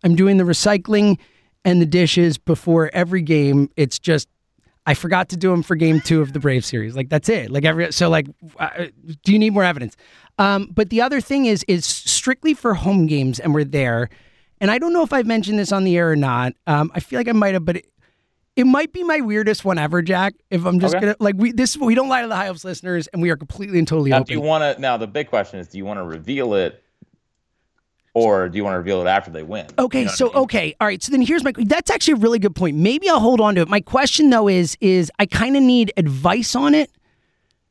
I'm 0.04 0.16
doing 0.16 0.38
the 0.38 0.44
recycling 0.44 1.18
and 1.66 1.82
the 1.82 1.86
dishes 1.86 2.38
before 2.38 2.92
every 2.94 3.22
game. 3.22 3.70
It's 3.76 3.98
just 3.98 4.28
I 4.86 4.94
forgot 4.94 5.30
to 5.30 5.38
do 5.38 5.50
them 5.52 5.64
for 5.64 5.76
game 5.76 6.00
two 6.00 6.22
of 6.22 6.32
the 6.32 6.40
Brave 6.40 6.64
series. 6.64 6.96
Like 6.96 7.10
that's 7.10 7.28
it. 7.28 7.52
Like 7.52 7.66
every 7.66 7.92
so 7.92 8.10
like, 8.10 8.28
uh, 8.60 8.86
do 9.24 9.34
you 9.34 9.40
need 9.40 9.54
more 9.54 9.64
evidence? 9.64 9.98
Um, 10.38 10.70
but 10.74 10.90
the 10.90 11.02
other 11.02 11.20
thing 11.20 11.46
is 11.46 11.66
is 11.68 11.86
strictly 11.86 12.54
for 12.54 12.76
home 12.76 13.08
games, 13.08 13.40
and 13.40 13.54
we're 13.54 13.64
there. 13.64 14.10
And 14.62 14.72
I 14.72 14.80
don't 14.80 14.94
know 14.94 15.04
if 15.04 15.12
I've 15.12 15.28
mentioned 15.28 15.60
this 15.60 15.72
on 15.72 15.84
the 15.84 15.98
air 15.98 16.12
or 16.12 16.16
not. 16.16 16.54
Um, 16.68 16.92
I 16.96 17.00
feel 17.00 17.20
like 17.20 17.28
I 17.28 17.34
might 17.34 17.54
have, 17.54 17.66
but 17.66 17.78
it, 17.78 17.86
it 18.58 18.66
might 18.66 18.92
be 18.92 19.04
my 19.04 19.22
weirdest 19.22 19.64
one 19.64 19.78
ever, 19.78 20.02
Jack. 20.02 20.34
If 20.52 20.66
I'm 20.66 20.80
just 20.80 20.96
Okay. 20.96 21.06
gonna 21.06 21.16
like 21.20 21.36
we 21.38 21.52
this 21.54 21.78
we 21.78 21.96
don't 21.96 22.10
lie 22.10 22.24
to 22.24 22.28
the 22.28 22.36
high 22.36 22.48
hopes 22.48 22.66
listeners, 22.66 23.08
and 23.08 23.22
we 23.22 23.30
are 23.30 23.38
completely 23.38 23.78
and 23.80 23.88
totally 23.88 24.10
Now, 24.10 24.18
open. 24.18 24.26
do 24.28 24.34
you 24.34 24.42
want 24.42 24.76
to? 24.76 24.82
Now, 24.82 24.98
the 24.98 25.08
big 25.08 25.30
question 25.30 25.60
is: 25.60 25.68
Do 25.70 25.78
you 25.78 25.86
want 25.86 26.00
to 26.00 26.04
reveal 26.04 26.54
it, 26.56 26.84
or 28.14 28.50
do 28.50 28.58
you 28.58 28.64
want 28.64 28.74
to 28.74 28.80
reveal 28.80 29.02
it 29.02 29.08
after 29.08 29.30
they 29.32 29.44
win? 29.44 29.68
Okay, 29.78 30.00
You 30.00 30.06
know 30.06 30.12
so 30.12 30.26
I 30.32 30.34
mean? 30.34 30.44
okay, 30.44 30.76
all 30.82 30.88
right. 30.88 31.02
So 31.04 31.12
then 31.12 31.22
here's 31.22 31.44
my. 31.44 31.54
That's 31.56 31.92
actually 31.92 32.16
a 32.16 32.18
really 32.18 32.40
good 32.40 32.56
point. 32.56 32.76
Maybe 32.78 33.08
I'll 33.10 33.20
hold 33.20 33.40
on 33.40 33.56
to 33.56 33.62
it. 33.62 33.70
My 33.70 33.80
question 33.82 34.30
though 34.30 34.48
is 34.48 34.76
is 34.82 35.12
I 35.20 35.26
kind 35.28 35.56
of 35.56 35.64
need 35.64 35.94
advice 35.98 36.56
on 36.56 36.74
it. 36.76 36.90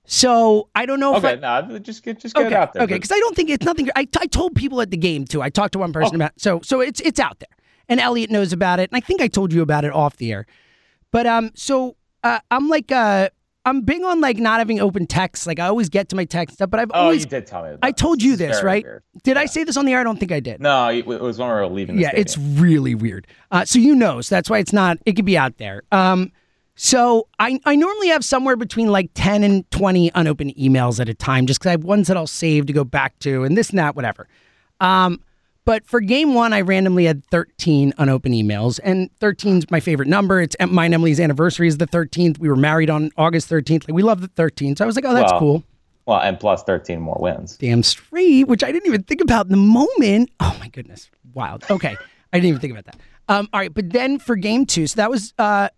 So 0.09 0.69
I 0.77 0.87
don't 0.87 1.01
know 1.01 1.17
if 1.17 1.25
I, 1.25 1.33
Okay, 1.33 1.41
no, 1.41 1.79
just 1.81 2.05
get 2.05 2.21
just 2.21 2.37
get 2.37 2.47
okay, 2.47 2.55
it 2.55 2.57
out 2.57 2.73
there. 2.75 2.83
okay, 2.85 2.95
because 2.95 3.11
I 3.11 3.19
don't 3.19 3.35
think 3.35 3.51
it's 3.51 3.67
nothing. 3.67 3.89
I, 3.97 4.07
I 4.21 4.27
told 4.27 4.55
people 4.55 4.81
at 4.81 4.93
the 4.93 4.97
game 4.97 5.25
too. 5.25 5.43
I 5.43 5.51
talked 5.51 5.73
to 5.73 5.81
one 5.81 5.93
person 5.93 6.15
about 6.15 6.31
so 6.37 6.61
so 6.63 6.81
it's 6.81 7.01
it's 7.01 7.19
out 7.19 7.41
there, 7.41 7.49
and 7.89 7.99
Elliot 7.99 8.31
knows 8.31 8.53
about 8.53 8.79
it, 8.79 8.89
and 8.89 8.97
I 8.97 9.01
think 9.01 9.21
I 9.21 9.27
told 9.27 9.53
you 9.53 9.63
about 9.63 9.85
it 9.85 9.93
off 9.93 10.17
the 10.19 10.31
air. 10.33 10.47
But 11.13 11.27
um, 11.27 11.51
so 11.55 11.97
uh, 12.23 12.41
I'm 12.51 12.69
like 12.69 12.91
uh, 12.93 13.31
I'm 13.67 13.81
big 13.81 14.03
on 14.05 14.21
like 14.21 14.39
not 14.39 14.59
having 14.59 14.81
open 14.81 15.07
text. 15.07 15.47
Like 15.47 15.59
I 15.59 15.67
always 15.67 15.89
get 15.89 16.09
to 16.11 16.17
my 16.17 16.25
text 16.25 16.55
stuff, 16.55 16.71
but 16.71 16.79
I've 16.79 16.91
oh, 16.95 17.03
always 17.03 17.25
you 17.25 17.31
did 17.31 17.47
tell 17.47 17.65
me. 17.65 17.77
I 17.83 17.91
told 17.91 18.23
you 18.23 18.37
this, 18.37 18.63
right? 18.63 18.85
weird. 18.85 19.03
Did 19.25 19.37
I 19.37 19.47
say 19.47 19.65
this 19.65 19.77
on 19.77 19.87
the 19.87 19.93
air? 19.93 20.01
I 20.01 20.05
don't 20.05 20.19
think 20.19 20.31
I 20.31 20.39
did. 20.39 20.61
No, 20.61 20.89
it 20.89 21.05
was 21.05 21.39
when 21.39 21.49
we 21.49 21.55
were 21.55 21.67
leaving. 21.67 21.99
Yeah, 21.99 22.13
it's 22.15 22.39
really 22.39 22.95
weird. 22.95 23.27
Uh, 23.51 23.65
so 23.65 23.81
you 23.81 23.97
know, 23.97 24.21
so 24.21 24.37
that's 24.37 24.49
why 24.49 24.59
it's 24.59 24.73
not. 24.73 24.99
It 25.05 25.15
could 25.15 25.25
be 25.25 25.37
out 25.37 25.59
there. 25.59 25.83
Um, 25.91 26.31
so 26.77 27.27
I 27.41 27.59
I 27.65 27.75
normally 27.75 28.09
have 28.09 28.25
somewhere 28.25 28.55
between 28.55 28.87
like 28.87 29.11
ten 29.15 29.43
and 29.43 29.69
twenty 29.73 30.13
unopened 30.15 30.55
emails 30.55 31.01
at 31.01 31.09
a 31.09 31.15
time, 31.15 31.47
just 31.47 31.59
because 31.59 31.71
I 31.71 31.73
have 31.73 31.85
ones 31.85 32.07
that 32.07 32.17
I'll 32.17 32.29
save 32.29 32.67
to 32.67 32.73
go 32.73 32.85
back 32.85 33.19
to, 33.21 33.43
and 33.43 33.57
this 33.57 33.71
and 33.71 33.81
that, 33.81 33.97
whatever. 33.97 34.29
Um, 34.81 35.21
but 35.67 35.87
for 35.87 36.01
game 36.01 36.33
one, 36.33 36.55
I 36.55 36.63
randomly 36.63 37.05
had 37.05 37.23
thirteen 37.27 37.93
unopened 37.99 38.35
emails, 38.35 38.81
and 38.83 39.11
13's 39.21 39.71
my 39.71 39.81
favorite 39.81 40.09
number. 40.09 40.41
It's 40.41 40.57
mine. 40.67 40.95
Emily's 40.95 41.21
anniversary 41.21 41.69
is 41.69 41.77
the 41.77 41.87
thirteenth. 41.87 42.39
We 42.39 42.49
were 42.49 42.57
married 42.57 42.89
on 42.89 43.11
August 43.19 43.49
thirteenth. 43.49 43.87
Like 43.87 43.95
we 43.95 44.03
love 44.03 44.23
the 44.23 44.29
thirteenth. 44.29 44.79
So 44.79 44.85
I 44.85 44.87
was 44.87 44.97
like, 44.97 45.05
oh, 45.05 45.13
that's 45.13 45.31
Well, 45.33 45.41
cool. 45.41 45.65
well, 46.07 46.21
and 46.21 46.41
plus 46.41 46.63
thirteen 46.63 47.01
more 47.01 47.19
wins. 47.21 47.59
Damn 47.59 47.83
straight, 47.83 48.49
which 48.49 48.65
I 48.65 48.73
didn't 48.73 48.87
even 48.87 49.03
think 49.03 49.21
about 49.21 49.45
in 49.47 49.51
the 49.51 49.59
moment. 49.59 50.31
Oh 50.41 50.57
my 50.59 50.69
goodness, 50.69 51.11
wild. 51.35 51.65
Okay, 51.69 51.95
I 52.33 52.37
didn't 52.39 52.49
even 52.49 52.61
think 52.61 52.73
about 52.73 52.87
that. 52.87 52.97
Um, 53.29 53.49
all 53.53 53.61
right, 53.61 53.75
but 53.75 53.91
then 53.91 54.19
for 54.21 54.37
game 54.37 54.65
two, 54.67 54.87
so 54.87 54.97
that 54.97 55.11
was 55.11 55.35
uh, 55.39 55.69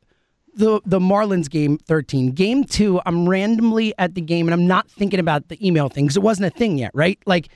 the 0.55 0.83
the 0.85 0.99
Marlins 1.01 1.49
game 1.49 1.79
thirteen. 1.79 2.33
Game 2.33 2.65
two, 2.65 3.01
I'm 3.07 3.27
randomly 3.27 3.95
at 3.99 4.15
the 4.15 4.21
game 4.21 4.47
and 4.47 4.53
I'm 4.53 4.67
not 4.67 4.91
thinking 4.91 5.19
about 5.19 5.49
the 5.49 5.67
email 5.67 5.89
thing 5.89 6.05
because 6.05 6.17
it 6.19 6.23
wasn't 6.23 6.47
a 6.55 6.57
thing 6.59 6.77
yet, 6.77 6.91
right? 6.93 7.19
Like, 7.25 7.49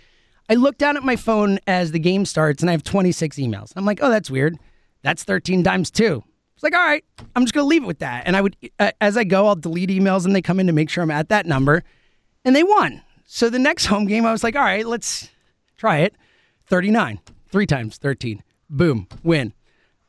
I 0.48 0.54
look 0.54 0.78
down 0.78 0.96
at 0.96 1.02
my 1.02 1.16
phone 1.16 1.58
as 1.66 1.92
the 1.92 1.98
game 1.98 2.24
starts 2.24 2.62
and 2.62 2.70
I 2.70 2.72
have 2.72 2.82
26 2.82 3.36
emails. 3.36 3.72
I'm 3.76 3.84
like, 3.84 4.00
oh, 4.02 4.10
that's 4.10 4.30
weird. 4.30 4.58
That's 5.02 5.24
13 5.24 5.62
times 5.62 5.90
two. 5.90 6.22
It's 6.54 6.62
like, 6.62 6.74
all 6.74 6.84
right, 6.84 7.04
I'm 7.34 7.44
just 7.44 7.54
gonna 7.54 7.66
leave 7.66 7.82
it 7.82 7.86
with 7.86 8.00
that. 8.00 8.24
And 8.26 8.36
I 8.36 8.40
would, 8.40 8.56
uh, 8.78 8.92
as 9.00 9.16
I 9.16 9.24
go, 9.24 9.46
I'll 9.46 9.56
delete 9.56 9.90
emails 9.90 10.24
and 10.24 10.34
they 10.36 10.42
come 10.42 10.60
in 10.60 10.66
to 10.66 10.72
make 10.72 10.90
sure 10.90 11.02
I'm 11.02 11.10
at 11.10 11.28
that 11.30 11.46
number 11.46 11.82
and 12.44 12.54
they 12.54 12.62
won. 12.62 13.02
So 13.24 13.50
the 13.50 13.58
next 13.58 13.86
home 13.86 14.06
game, 14.06 14.24
I 14.26 14.32
was 14.32 14.44
like, 14.44 14.56
all 14.56 14.62
right, 14.62 14.86
let's 14.86 15.28
try 15.76 15.98
it. 15.98 16.14
39, 16.66 17.20
three 17.50 17.66
times 17.66 17.98
13. 17.98 18.42
Boom, 18.70 19.08
win. 19.22 19.52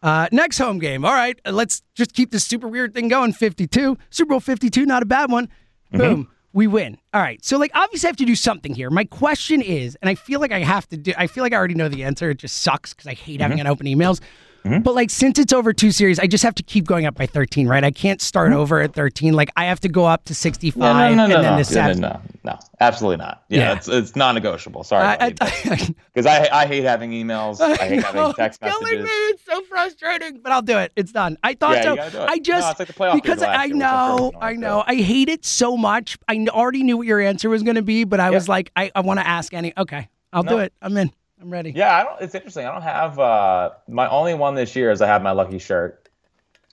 Uh, 0.01 0.27
next 0.31 0.57
home 0.57 0.79
game, 0.79 1.05
all 1.05 1.13
right, 1.13 1.39
let's 1.45 1.81
just 1.95 2.13
keep 2.13 2.31
this 2.31 2.43
super 2.43 2.67
weird 2.67 2.93
thing 2.93 3.07
going. 3.07 3.31
52, 3.31 3.97
Super 4.09 4.29
Bowl 4.29 4.39
52, 4.41 4.85
not 4.85 5.01
a 5.01 5.05
bad 5.05 5.31
one. 5.31 5.47
Boom, 5.91 6.29
we 6.53 6.67
win. 6.67 6.97
All 7.13 7.21
right, 7.21 7.43
so 7.43 7.57
like 7.57 7.71
obviously 7.73 8.07
I 8.07 8.09
have 8.09 8.17
to 8.17 8.25
do 8.25 8.35
something 8.35 8.73
here. 8.73 8.89
My 8.89 9.03
question 9.05 9.61
is, 9.61 9.97
and 10.01 10.09
I 10.09 10.15
feel 10.15 10.39
like 10.39 10.51
I 10.51 10.59
have 10.59 10.87
to 10.89 10.97
do, 10.97 11.13
I 11.17 11.27
feel 11.27 11.43
like 11.43 11.53
I 11.53 11.57
already 11.57 11.73
know 11.73 11.89
the 11.89 12.03
answer. 12.03 12.29
It 12.29 12.37
just 12.37 12.61
sucks 12.61 12.93
because 12.93 13.07
I 13.07 13.13
hate 13.15 13.41
having 13.41 13.57
mm-hmm. 13.57 13.67
unopened 13.67 13.89
emails. 13.89 14.21
Hmm? 14.63 14.79
But 14.79 14.95
like 14.95 15.09
since 15.09 15.37
it's 15.39 15.51
over 15.51 15.73
two 15.73 15.91
series, 15.91 16.19
I 16.19 16.27
just 16.27 16.43
have 16.43 16.55
to 16.55 16.63
keep 16.63 16.85
going 16.85 17.05
up 17.05 17.15
by 17.15 17.25
13, 17.25 17.67
right? 17.67 17.83
I 17.83 17.91
can't 17.91 18.21
start 18.21 18.51
hmm? 18.51 18.57
over 18.57 18.81
at 18.81 18.93
13. 18.93 19.33
Like 19.33 19.51
I 19.57 19.65
have 19.65 19.79
to 19.81 19.89
go 19.89 20.05
up 20.05 20.23
to 20.25 20.35
65 20.35 20.79
No, 20.79 20.93
no, 20.93 20.93
no, 20.93 21.09
and 21.09 21.17
no, 21.17 21.41
then 21.41 21.57
no, 21.57 21.63
the 21.63 21.99
no, 21.99 22.07
no, 22.09 22.21
no, 22.45 22.59
absolutely 22.79 23.17
not. 23.17 23.43
Yeah, 23.49 23.59
Yeah. 23.59 23.73
it's 23.73 23.87
it's 23.89 24.15
non-negotiable. 24.15 24.83
Sorry, 24.83 25.17
because 25.17 26.25
I- 26.25 26.37
I, 26.51 26.61
I, 26.63 26.65
hate 26.65 26.83
having 26.83 27.11
emails. 27.11 27.59
I, 27.59 27.75
hate 27.75 27.97
know, 27.97 28.01
having 28.03 28.33
text 28.33 28.61
messages. 28.61 29.03
me. 29.03 29.09
It's 29.09 29.45
so 29.45 29.61
frustrating, 29.63 30.39
but 30.41 30.51
I'll 30.51 30.61
do 30.61 30.77
it. 30.77 30.93
It's 30.95 31.11
done. 31.11 31.37
I 31.43 31.55
thought 31.55 31.75
Yeah, 31.75 31.83
so. 31.83 31.95
gotta 31.95 32.11
do 32.11 32.21
it. 32.21 32.29
I 32.29 32.39
just 32.39 32.79
like 32.79 32.87
the 32.87 33.11
because 33.13 33.43
I 33.43 33.67
know, 33.67 34.31
I 34.39 34.51
I 34.51 34.55
know. 34.55 34.83
I 34.85 34.95
hate 34.95 35.29
it 35.29 35.45
so 35.45 35.75
much. 35.75 36.17
I 36.27 36.45
already 36.49 36.83
knew 36.83 36.97
what 36.97 37.07
your 37.07 37.19
answer 37.19 37.49
was 37.49 37.63
going 37.63 37.75
to 37.75 37.81
be, 37.81 38.03
but 38.03 38.19
I 38.19 38.29
was 38.29 38.47
like, 38.47 38.71
I, 38.75 38.91
I 38.95 39.01
want 39.01 39.19
to 39.19 39.27
ask 39.27 39.53
any. 39.53 39.73
Okay, 39.77 40.09
I'll 40.31 40.43
do 40.43 40.59
it. 40.59 40.73
I'm 40.81 40.95
in. 40.97 41.11
I'm 41.43 41.49
ready. 41.49 41.73
Yeah, 41.75 41.93
I 41.93 42.03
don't. 42.03 42.21
It's 42.21 42.33
interesting. 42.33 42.65
I 42.65 42.71
don't 42.71 42.83
have 42.83 43.19
uh, 43.19 43.71
my 43.89 44.07
only 44.09 44.33
one 44.33 44.55
this 44.55 44.77
year 44.77 44.91
is 44.91 45.01
I 45.01 45.07
have 45.07 45.21
my 45.21 45.31
lucky 45.31 45.59
shirt, 45.59 46.07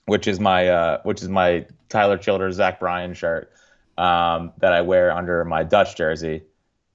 which 0.05 0.27
is 0.27 0.39
my 0.39 0.69
uh, 0.69 1.01
which 1.03 1.21
is 1.21 1.27
my 1.27 1.65
Tyler 1.89 2.17
Childers 2.17 2.55
Zach 2.55 2.79
Bryan 2.79 3.13
shirt 3.13 3.51
um, 3.97 4.53
that 4.59 4.71
I 4.71 4.79
wear 4.79 5.11
under 5.11 5.43
my 5.43 5.63
Dutch 5.63 5.97
jersey, 5.97 6.43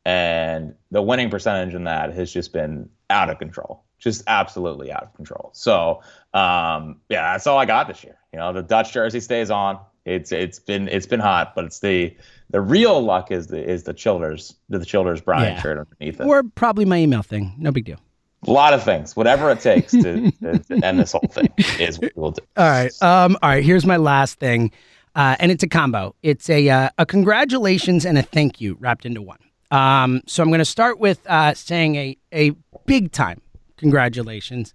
and 0.07 0.75
the 0.91 1.03
winning 1.03 1.29
percentage 1.29 1.75
in 1.75 1.85
that 1.85 2.15
has 2.15 2.33
just 2.33 2.55
been 2.55 2.89
out 3.11 3.29
of 3.29 3.39
control, 3.39 3.85
just 3.99 4.23
absolutely 4.27 4.91
out 4.91 5.03
of 5.03 5.15
control. 5.15 5.51
So 5.53 6.01
um, 6.33 7.03
yeah, 7.11 7.35
that's 7.35 7.47
all 7.47 7.59
I 7.59 7.67
got 7.67 7.89
this 7.89 8.03
year. 8.03 8.17
You 8.33 8.39
know, 8.39 8.55
the 8.55 8.63
Dutch 8.63 8.95
jersey 8.95 9.21
stays 9.21 9.51
on. 9.51 9.79
It's 10.07 10.33
it's 10.33 10.59
been 10.59 10.89
it's 10.89 11.07
been 11.07 11.21
hot, 11.21 11.55
but 11.55 11.65
it's 11.67 11.81
the 11.81 12.17
the 12.51 12.61
real 12.61 13.03
luck 13.03 13.31
is 13.31 13.49
the 13.49 13.63
is 13.63 13.83
the 13.83 13.93
Childers 13.93 14.55
the 14.69 14.85
Childers 14.85 15.21
Bryan 15.21 15.55
Yeah. 15.57 15.61
shirt 15.63 15.79
underneath 15.79 16.21
it. 16.21 16.25
Or 16.27 16.43
probably 16.45 16.85
my 16.85 16.99
email 16.99 17.23
thing. 17.23 17.53
No 17.59 17.73
big 17.73 17.85
deal. 17.85 17.99
A 18.47 18.51
lot 18.53 18.73
of 18.73 18.85
things, 18.85 19.17
whatever 19.17 19.51
it 19.51 19.61
takes 19.61 19.91
to, 19.93 20.31
to, 20.31 20.59
to 20.59 20.81
end 20.85 21.01
this 21.01 21.11
whole 21.13 21.29
thing 21.31 21.49
is 21.81 21.99
what 21.99 22.13
we'll 22.15 22.31
do. 22.31 22.43
All 22.57 22.69
right. 22.69 22.93
Um, 23.03 23.37
all 23.43 23.51
right. 23.51 23.65
Here's 23.65 23.85
my 23.85 23.97
last 23.97 24.39
thing, 24.39 24.71
uh, 25.17 25.35
and 25.41 25.51
it's 25.51 25.65
a 25.65 25.69
combo. 25.69 26.15
It's 26.23 26.49
a 26.49 26.69
uh, 26.69 26.91
a 26.99 27.05
congratulations 27.07 28.07
and 28.07 28.17
a 28.17 28.23
thank 28.23 28.61
you 28.61 28.77
wrapped 28.79 29.05
into 29.05 29.23
one. 29.23 29.39
Um, 29.73 30.23
so 30.27 30.43
I'm 30.45 30.51
going 30.51 30.61
to 30.61 30.65
start 30.65 31.01
with 31.01 31.21
uh, 31.27 31.55
saying 31.55 31.97
a 31.97 32.17
a 32.33 32.51
big 32.87 33.11
time 33.11 33.41
congratulations 33.77 34.73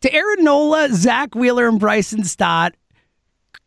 to 0.00 0.12
Aaron 0.14 0.44
Nola, 0.44 0.88
Zack 0.92 1.34
Wheeler, 1.34 1.68
and 1.68 1.78
Bryson 1.80 2.24
Stott. 2.24 2.74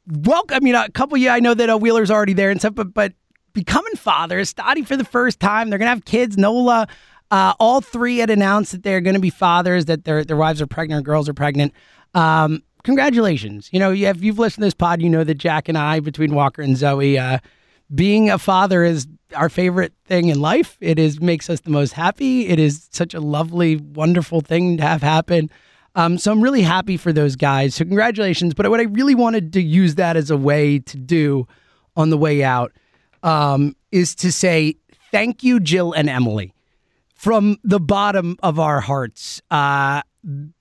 Welcome. 0.07 0.55
I 0.55 0.59
mean, 0.61 0.75
a 0.75 0.89
couple 0.91 1.15
of 1.15 1.21
you 1.21 1.29
I 1.29 1.39
know 1.39 1.53
that 1.53 1.69
uh, 1.69 1.77
Wheeler's 1.77 2.09
already 2.09 2.33
there 2.33 2.49
and 2.49 2.59
stuff, 2.59 2.75
but 2.75 2.93
but 2.93 3.13
becoming 3.53 3.93
fathers, 3.95 4.53
Stotty 4.53 4.85
for 4.85 4.95
the 4.95 5.03
first 5.03 5.39
time. 5.39 5.69
They're 5.69 5.79
gonna 5.79 5.89
have 5.89 6.05
kids. 6.05 6.37
Nola, 6.37 6.87
uh, 7.31 7.53
all 7.59 7.81
three 7.81 8.19
had 8.19 8.29
announced 8.29 8.71
that 8.71 8.83
they're 8.83 9.01
gonna 9.01 9.19
be 9.19 9.29
fathers, 9.29 9.85
that 9.85 10.05
their 10.05 10.23
their 10.23 10.37
wives 10.37 10.61
are 10.61 10.67
pregnant, 10.67 11.05
girls 11.05 11.27
are 11.27 11.33
pregnant. 11.33 11.73
Um, 12.13 12.63
congratulations. 12.83 13.69
You 13.73 13.79
know, 13.79 13.91
if 13.91 14.21
you've 14.21 14.39
listened 14.39 14.61
to 14.61 14.67
this 14.67 14.73
pod, 14.73 15.01
you 15.01 15.09
know 15.09 15.25
that 15.25 15.35
Jack 15.35 15.67
and 15.67 15.77
I, 15.77 15.99
between 15.99 16.33
Walker 16.33 16.61
and 16.61 16.77
Zoe, 16.77 17.17
uh, 17.17 17.39
being 17.93 18.29
a 18.29 18.37
father 18.37 18.83
is 18.83 19.07
our 19.35 19.49
favorite 19.49 19.93
thing 20.05 20.29
in 20.29 20.39
life. 20.39 20.77
It 20.79 20.99
is 20.99 21.19
makes 21.19 21.49
us 21.49 21.61
the 21.61 21.69
most 21.69 21.93
happy. 21.93 22.47
It 22.47 22.59
is 22.59 22.87
such 22.91 23.13
a 23.13 23.19
lovely, 23.19 23.75
wonderful 23.75 24.39
thing 24.39 24.77
to 24.77 24.83
have 24.83 25.01
happen. 25.01 25.49
Um, 25.97 26.19
so 26.19 26.31
I'm 26.31 26.41
really 26.41 26.61
happy 26.61 26.95
for 26.95 27.11
those 27.11 27.35
guys. 27.35 27.73
So 27.73 27.83
congratulations. 27.83 28.53
But 28.53 28.69
what 28.69 28.79
I 28.79 28.83
really 28.83 29.15
wanted 29.15 29.51
to 29.53 29.61
use 29.61 29.95
that 29.95 30.15
as 30.15 30.29
a 30.29 30.37
way 30.37 30.77
to 30.77 30.95
do 30.95 31.47
on 31.95 32.11
the 32.11 32.17
way 32.17 32.43
out 32.43 32.71
um, 33.23 33.75
is 33.91 34.13
to 34.15 34.31
say 34.31 34.75
thank 35.11 35.41
you, 35.41 35.59
Jill 35.59 35.93
and 35.93 36.07
Emily, 36.07 36.53
from 37.15 37.57
the 37.63 37.79
bottom 37.79 38.37
of 38.43 38.59
our 38.59 38.79
hearts. 38.79 39.41
Uh, 39.49 40.03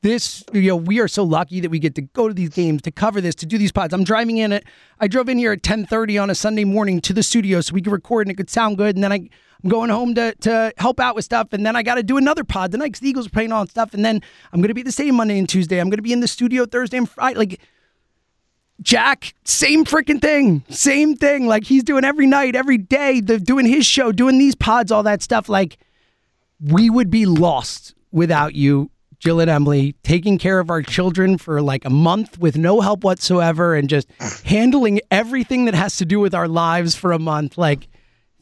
this, 0.01 0.43
you 0.55 0.69
know, 0.69 0.77
we 0.77 1.01
are 1.01 1.09
so 1.09 1.23
lucky 1.23 1.61
that 1.61 1.71
we 1.71 1.81
get 1.81 1.95
to 1.97 2.03
go 2.03 2.29
to 2.29 2.35
these 2.35 2.49
games, 2.49 2.81
to 2.83 2.91
cover 2.91 3.21
this, 3.21 3.35
to 3.35 3.47
do 3.47 3.59
these 3.59 3.73
pods. 3.73 3.93
I'm 3.93 4.05
driving 4.05 4.39
in 4.39 4.53
it. 4.53 4.65
I 5.01 5.09
drove 5.09 5.29
in 5.29 5.37
here 5.37 5.53
at 5.53 5.63
10:30 5.63 6.23
on 6.23 6.31
a 6.31 6.35
Sunday 6.35 6.65
morning 6.65 7.03
to 7.03 7.13
the 7.13 7.23
studio 7.23 7.61
so 7.61 7.75
we 7.75 7.83
could 7.83 7.93
record 7.93 8.27
and 8.27 8.33
it 8.33 8.37
could 8.37 8.49
sound 8.49 8.79
good. 8.79 8.97
And 8.97 9.05
then 9.05 9.13
I, 9.13 9.29
I'm 9.63 9.71
going 9.71 9.91
home 9.91 10.15
to 10.15 10.35
to 10.41 10.73
help 10.79 11.01
out 11.01 11.15
with 11.15 11.25
stuff, 11.25 11.53
and 11.53 11.65
then 11.65 11.77
I 11.77 11.83
got 11.83 11.97
to 11.97 12.03
do 12.03 12.17
another 12.17 12.45
pod 12.45 12.73
tonight 12.73 12.87
because 12.87 13.01
the 13.01 13.09
Eagles 13.09 13.27
are 13.27 13.31
playing 13.31 13.51
that 13.51 13.71
stuff. 13.71 13.95
And 13.95 14.05
then 14.05 14.23
I'm 14.53 14.61
going 14.61 14.69
to 14.69 14.75
be 14.75 14.83
the 14.83 14.93
same 14.93 15.17
Monday 15.17 15.39
and 15.39 15.49
Tuesday. 15.49 15.79
I'm 15.81 15.89
going 15.89 15.99
to 15.99 16.03
be 16.03 16.13
in 16.13 16.21
the 16.21 16.29
studio 16.29 16.67
Thursday 16.67 16.99
and 16.99 17.09
Friday. 17.09 17.39
Like 17.39 17.61
Jack, 18.83 19.35
same 19.45 19.85
freaking 19.85 20.21
thing. 20.21 20.63
Same 20.69 21.17
thing. 21.17 21.47
Like 21.47 21.65
he's 21.65 21.83
doing 21.83 22.05
every 22.05 22.27
night, 22.27 22.55
every 22.55 22.79
day, 22.79 23.21
the, 23.21 23.39
doing 23.39 23.67
his 23.67 23.87
show, 23.87 24.13
doing 24.13 24.39
these 24.39 24.55
pods, 24.55 24.93
all 24.93 25.03
that 25.05 25.23
stuff. 25.23 25.49
Like 25.49 25.79
we 26.61 26.91
would 26.91 27.11
be 27.11 27.27
lost 27.27 27.95
without 28.13 28.55
you, 28.55 28.91
Jill 29.19 29.41
and 29.41 29.51
Emily, 29.51 29.95
taking 30.03 30.37
care 30.37 30.59
of 30.59 30.71
our 30.71 30.83
children 30.83 31.39
for 31.39 31.63
like 31.63 31.85
a 31.85 31.91
month 31.91 32.39
with 32.39 32.57
no 32.57 32.81
help 32.83 33.03
whatsoever 33.03 33.75
and 33.75 33.89
just 33.89 34.09
handling 34.45 35.01
everything 35.11 35.65
that 35.65 35.75
has 35.75 35.97
to 35.97 36.05
do 36.05 36.21
with 36.21 36.35
our 36.35 36.49
lives 36.49 36.95
for 36.95 37.13
a 37.13 37.19
month. 37.19 37.57
Like, 37.57 37.89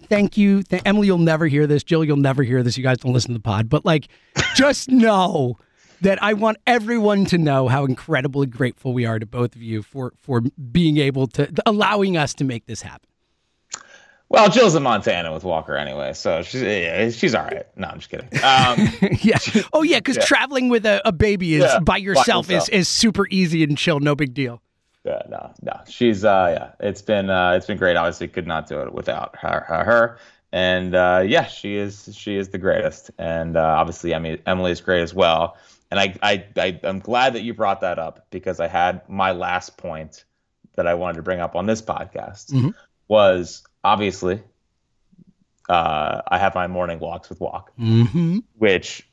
thank 0.09 0.37
you. 0.37 0.63
Th- 0.63 0.83
Emily, 0.85 1.07
you'll 1.07 1.19
never 1.19 1.47
hear 1.47 1.67
this. 1.67 1.83
Jill, 1.83 2.05
you'll 2.05 2.17
never 2.17 2.43
hear 2.43 2.63
this. 2.63 2.77
You 2.77 2.83
guys 2.85 2.99
don't 2.99 3.13
listen 3.13 3.31
to 3.31 3.35
the 3.35 3.43
pod, 3.43 3.69
but 3.69 3.85
like, 3.85 4.09
just 4.55 4.91
know 4.91 5.59
that 6.01 6.23
I 6.23 6.35
want 6.35 6.59
everyone 6.67 7.25
to 7.27 7.39
know 7.39 7.69
how 7.69 7.85
incredibly 7.85 8.47
grateful 8.47 8.93
we 8.93 9.07
are 9.07 9.19
to 9.19 9.27
both 9.27 9.55
of 9.57 9.63
you 9.63 9.83
for 9.83 10.13
for 10.21 10.41
being 10.73 10.99
able 10.99 11.27
to 11.29 11.51
allowing 11.67 12.17
us 12.17 12.35
to 12.35 12.45
make 12.45 12.67
this 12.67 12.83
happen. 12.83 13.09
Well, 14.31 14.49
Jill's 14.51 14.75
in 14.75 14.83
Montana 14.83 15.33
with 15.33 15.45
Walker 15.45 15.77
anyway, 15.77 16.13
so 16.15 16.43
she's 16.43 16.63
yeah, 16.63 17.09
she's 17.11 17.35
all 17.35 17.45
right. 17.45 17.65
No, 17.77 17.89
I'm 17.89 17.99
just 17.99 18.11
kidding. 18.11 18.27
Um, 18.43 18.89
yeah. 19.23 19.39
Oh 19.73 19.83
yeah, 19.83 19.99
because 19.99 20.17
traveling 20.27 20.69
with 20.71 20.85
a, 20.87 21.01
a 21.07 21.13
baby 21.13 21.55
is 21.55 21.63
Yeah, 21.63 21.79
by 21.79 21.99
yourself. 21.99 22.51
is 22.51 22.69
is 22.71 22.89
super 22.89 23.29
easy 23.31 23.63
and 23.63 23.79
chill, 23.79 24.01
no 24.01 24.17
big 24.17 24.35
deal. 24.35 24.61
Yeah, 25.05 25.23
no, 25.29 25.53
no, 25.63 25.81
she's 25.89 26.25
uh, 26.25 26.55
yeah, 26.81 26.87
it's 26.89 27.03
been 27.03 27.29
uh, 27.31 27.53
it's 27.53 27.67
been 27.67 27.77
great. 27.79 27.97
Obviously, 27.97 28.29
could 28.29 28.47
not 28.47 28.67
do 28.67 28.81
it 28.81 28.93
without 28.95 29.37
her, 29.37 29.61
her, 29.69 30.19
and 30.53 30.95
uh, 30.95 31.23
yeah, 31.27 31.45
she 31.47 31.77
is 31.77 32.09
she 32.17 32.37
is 32.37 32.49
the 32.49 32.59
greatest, 32.59 33.11
and 33.19 33.57
uh, 33.57 33.61
obviously, 33.61 34.15
Emily 34.15 34.41
Emily 34.47 34.73
is 34.73 34.81
great 34.81 35.03
as 35.03 35.13
well. 35.15 35.57
And 35.91 36.01
I, 36.01 36.15
I 36.23 36.45
I 36.57 36.81
I'm 36.83 36.99
glad 37.01 37.35
that 37.35 37.43
you 37.43 37.55
brought 37.55 37.83
that 37.83 37.99
up 37.99 38.27
because 38.31 38.59
I 38.61 38.67
had 38.67 39.09
my 39.09 39.33
last 39.33 39.77
point 39.77 40.25
that 40.77 40.87
I 40.87 40.95
wanted 40.95 41.17
to 41.17 41.23
bring 41.23 41.41
up 41.41 41.55
on 41.55 41.67
this 41.67 41.83
podcast 41.83 42.51
Mhm. 42.53 42.75
was 43.07 43.63
obviously 43.85 44.43
uh, 45.69 46.21
I 46.29 46.39
have 46.39 46.55
my 46.55 46.67
morning 46.67 46.99
walks 46.99 47.29
with 47.29 47.41
Walk. 47.41 47.73
Mm-hmm. 47.79 48.39
which 48.59 49.07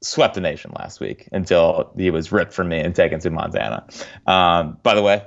swept 0.00 0.34
the 0.34 0.40
nation 0.40 0.72
last 0.76 0.98
week 1.00 1.28
until 1.32 1.92
he 1.96 2.10
was 2.10 2.32
ripped 2.32 2.52
from 2.52 2.68
me 2.68 2.80
and 2.80 2.92
taken 2.94 3.20
to 3.20 3.30
Montana. 3.30 3.86
Um, 4.26 4.78
by 4.82 4.94
the 4.96 5.02
way, 5.02 5.24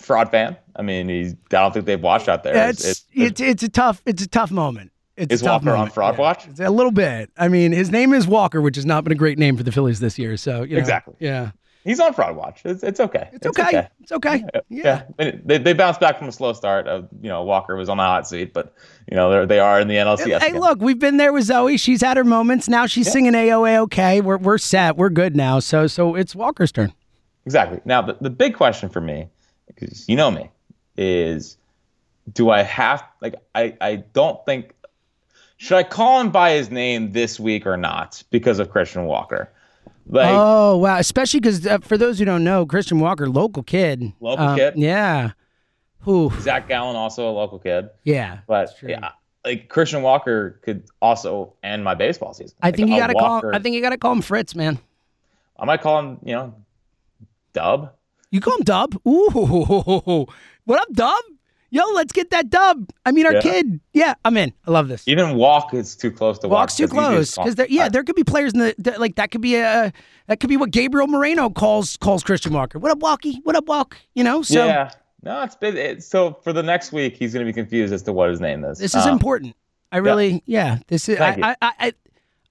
fraud 0.00 0.30
fan. 0.30 0.56
I 0.76 0.82
mean, 0.82 1.08
he's, 1.08 1.32
I 1.32 1.36
don't 1.50 1.72
think 1.72 1.86
they've 1.86 2.00
watched 2.02 2.28
out 2.28 2.42
there. 2.42 2.68
It's, 2.70 2.80
It's- 2.84 3.04
it's 3.12 3.40
it's 3.40 3.62
a 3.62 3.68
tough 3.68 4.02
it's 4.06 4.22
a 4.22 4.28
tough 4.28 4.50
moment. 4.50 4.90
It's 5.16 5.32
Is 5.34 5.42
a 5.42 5.44
tough 5.44 5.62
Walker 5.62 5.70
on 5.70 5.76
moment. 5.78 5.94
fraud 5.94 6.18
watch? 6.18 6.46
It's 6.48 6.58
a 6.58 6.70
little 6.70 6.90
bit. 6.90 7.30
I 7.36 7.46
mean, 7.46 7.70
his 7.70 7.90
name 7.90 8.12
is 8.12 8.26
Walker, 8.26 8.60
which 8.60 8.74
has 8.76 8.84
not 8.84 9.04
been 9.04 9.12
a 9.12 9.16
great 9.16 9.38
name 9.38 9.56
for 9.56 9.62
the 9.62 9.70
Phillies 9.70 10.00
this 10.00 10.18
year. 10.18 10.36
So 10.36 10.62
you 10.64 10.74
know, 10.74 10.80
Exactly. 10.80 11.14
Yeah, 11.20 11.52
he's 11.84 12.00
on 12.00 12.12
fraud 12.14 12.34
watch. 12.34 12.62
It's, 12.64 12.82
it's 12.82 12.98
okay. 12.98 13.28
it's 13.32 13.46
okay. 13.46 13.86
It's 14.00 14.10
okay. 14.10 14.44
Yeah. 14.68 15.04
Yeah, 15.20 15.30
they, 15.44 15.58
they 15.58 15.72
bounced 15.72 16.00
back 16.00 16.18
from 16.18 16.26
a 16.28 16.32
slow 16.32 16.52
start. 16.52 16.88
Of 16.88 17.08
you 17.22 17.28
know, 17.28 17.44
Walker 17.44 17.76
was 17.76 17.88
on 17.88 17.98
the 17.98 18.02
hot 18.02 18.26
seat, 18.26 18.52
but 18.52 18.74
you 19.08 19.16
know 19.16 19.46
they 19.46 19.60
are 19.60 19.78
in 19.80 19.86
the 19.86 19.94
NLCS. 19.94 20.40
Hey, 20.40 20.48
again. 20.48 20.58
look, 20.60 20.80
we've 20.80 20.98
been 20.98 21.16
there 21.16 21.32
with 21.32 21.44
Zoe. 21.44 21.76
She's 21.76 22.00
had 22.02 22.16
her 22.16 22.24
moments. 22.24 22.68
Now 22.68 22.86
she's 22.86 23.12
singing 23.12 23.34
AOA. 23.34 23.76
Okay, 23.82 24.20
we're 24.20 24.38
we're 24.38 24.58
set. 24.58 24.96
We're 24.96 25.10
good 25.10 25.36
now. 25.36 25.60
So 25.60 25.86
so 25.86 26.16
it's 26.16 26.34
Walker's 26.34 26.72
turn. 26.72 26.92
Exactly. 27.46 27.78
Now, 27.84 28.00
the, 28.02 28.16
the 28.20 28.30
big 28.30 28.54
question 28.54 28.88
for 28.88 29.02
me, 29.02 29.28
because 29.66 30.08
you 30.08 30.16
know 30.16 30.30
me, 30.30 30.50
is 30.96 31.56
do 32.32 32.50
I 32.50 32.62
have, 32.62 33.04
like, 33.20 33.34
I, 33.54 33.76
I 33.80 33.96
don't 33.96 34.44
think, 34.46 34.74
should 35.58 35.76
I 35.76 35.82
call 35.82 36.20
him 36.20 36.30
by 36.30 36.52
his 36.52 36.70
name 36.70 37.12
this 37.12 37.38
week 37.38 37.66
or 37.66 37.76
not 37.76 38.22
because 38.30 38.58
of 38.58 38.70
Christian 38.70 39.04
Walker? 39.04 39.50
Like, 40.06 40.28
oh 40.30 40.76
wow! 40.76 40.98
Especially 40.98 41.40
because 41.40 41.66
uh, 41.66 41.78
for 41.78 41.96
those 41.96 42.18
who 42.18 42.26
don't 42.26 42.44
know, 42.44 42.66
Christian 42.66 43.00
Walker, 43.00 43.26
local 43.28 43.62
kid. 43.62 44.12
Local 44.20 44.44
Um, 44.48 44.56
kid? 44.58 44.74
Yeah. 44.76 45.30
Who? 46.00 46.30
Zac 46.40 46.68
Gallen, 46.68 46.94
also 46.94 47.30
a 47.30 47.32
local 47.32 47.58
kid. 47.58 47.88
Yeah. 48.02 48.40
But 48.46 48.66
that's 48.66 48.78
true. 48.78 48.90
yeah, 48.90 49.12
like 49.46 49.70
Christian 49.70 50.02
Walker 50.02 50.60
could 50.62 50.84
also 51.00 51.54
end 51.62 51.82
my 51.84 51.94
baseball 51.94 52.34
season. 52.34 52.54
I 52.60 52.66
Like, 52.68 52.76
think 52.76 52.90
you 52.90 52.98
got 52.98 53.06
to 53.06 53.14
call. 53.14 53.54
I 53.54 53.58
think 53.58 53.74
you 53.74 53.80
got 53.80 53.90
to 53.90 53.96
call 53.96 54.12
him 54.12 54.20
Fritz, 54.20 54.54
man. 54.54 54.78
I 55.58 55.64
might 55.64 55.80
call 55.80 56.00
him, 56.00 56.18
you 56.22 56.34
know, 56.34 56.54
Dub. 57.54 57.92
You 58.34 58.40
call 58.40 58.56
him 58.56 58.64
Dub? 58.64 58.96
Ooh, 59.06 60.26
what 60.64 60.80
up, 60.80 60.92
Dub? 60.92 61.22
Yo, 61.70 61.84
let's 61.94 62.12
get 62.12 62.30
that 62.30 62.50
Dub. 62.50 62.90
I 63.06 63.12
mean, 63.12 63.26
our 63.26 63.34
Yeah. 63.34 63.40
kid. 63.40 63.78
Yeah, 63.92 64.14
I'm 64.24 64.36
in. 64.36 64.52
I 64.66 64.72
love 64.72 64.88
this. 64.88 65.06
Even 65.06 65.36
Walk 65.36 65.72
is 65.72 65.94
too 65.94 66.10
close 66.10 66.40
to 66.40 66.48
walk. 66.48 66.62
Walks 66.62 66.74
too 66.74 66.88
Walk, 66.88 66.90
'cause 66.94 67.34
close 67.36 67.54
because 67.56 67.70
yeah, 67.70 67.88
there 67.88 68.02
could 68.02 68.16
be 68.16 68.24
players 68.24 68.52
in 68.52 68.58
the 68.58 68.74
that, 68.78 69.00
like 69.00 69.14
that 69.14 69.30
could 69.30 69.40
be 69.40 69.54
a 69.54 69.92
that 70.26 70.40
could 70.40 70.48
be 70.48 70.56
what 70.56 70.72
Gabriel 70.72 71.06
Moreno 71.06 71.48
calls 71.48 71.96
calls 71.96 72.24
Christian 72.24 72.52
Walker. 72.52 72.80
What 72.80 72.90
up, 72.90 72.98
Walkie? 72.98 73.40
What 73.44 73.54
up, 73.54 73.66
Walk? 73.68 73.96
You 74.16 74.24
know, 74.24 74.42
so 74.42 74.66
yeah. 74.66 74.90
No, 75.22 75.42
it's 75.42 75.54
been 75.54 75.76
it, 75.76 76.02
so 76.02 76.36
for 76.42 76.52
the 76.52 76.62
next 76.64 76.90
week 76.90 77.14
he's 77.16 77.32
going 77.32 77.46
to 77.46 77.48
be 77.50 77.54
confused 77.54 77.94
as 77.94 78.02
to 78.02 78.12
what 78.12 78.30
his 78.30 78.40
name 78.40 78.64
is. 78.64 78.78
this 78.78 78.96
is 78.96 79.06
Um, 79.06 79.12
important. 79.12 79.54
I 79.92 79.98
really, 79.98 80.42
yeah, 80.44 80.78
this 80.88 81.08
is. 81.08 81.20
I, 81.20 81.30
Thank 81.30 81.36
you. 81.38 81.44
I, 81.44 81.56
I, 81.62 81.72
I, 81.78 81.92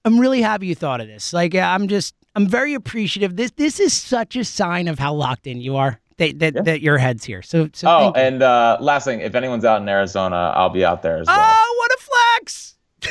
I'm 0.06 0.18
really 0.18 0.40
happy 0.40 0.66
you 0.66 0.74
thought 0.74 1.02
of 1.02 1.08
this. 1.08 1.34
Like, 1.34 1.52
yeah, 1.52 1.72
I'm 1.72 1.88
just, 1.88 2.14
I'm 2.34 2.46
very 2.48 2.74
appreciative. 2.74 3.36
This 3.36 3.50
this 3.52 3.80
is 3.80 3.92
such 3.92 4.36
a 4.36 4.44
sign 4.44 4.88
of 4.88 4.98
how 4.98 5.14
locked 5.14 5.46
in 5.46 5.60
you 5.60 5.76
are. 5.76 6.00
That 6.18 6.38
that, 6.38 6.54
Yeah. 6.54 6.62
that 6.62 6.80
your 6.80 6.98
head's 6.98 7.24
here. 7.24 7.42
So, 7.42 7.68
so 7.72 7.88
Oh, 7.88 8.12
and 8.16 8.42
uh, 8.42 8.78
last 8.80 9.04
thing, 9.04 9.20
if 9.20 9.34
anyone's 9.34 9.64
out 9.64 9.80
in 9.82 9.88
Arizona, 9.88 10.52
I'll 10.56 10.70
be 10.70 10.84
out 10.84 11.02
there 11.02 11.18
as 11.18 11.26
well. 11.26 11.36
oh, 11.40 11.74
what 11.78 11.90
a 11.92 12.02
flex! 12.38 12.70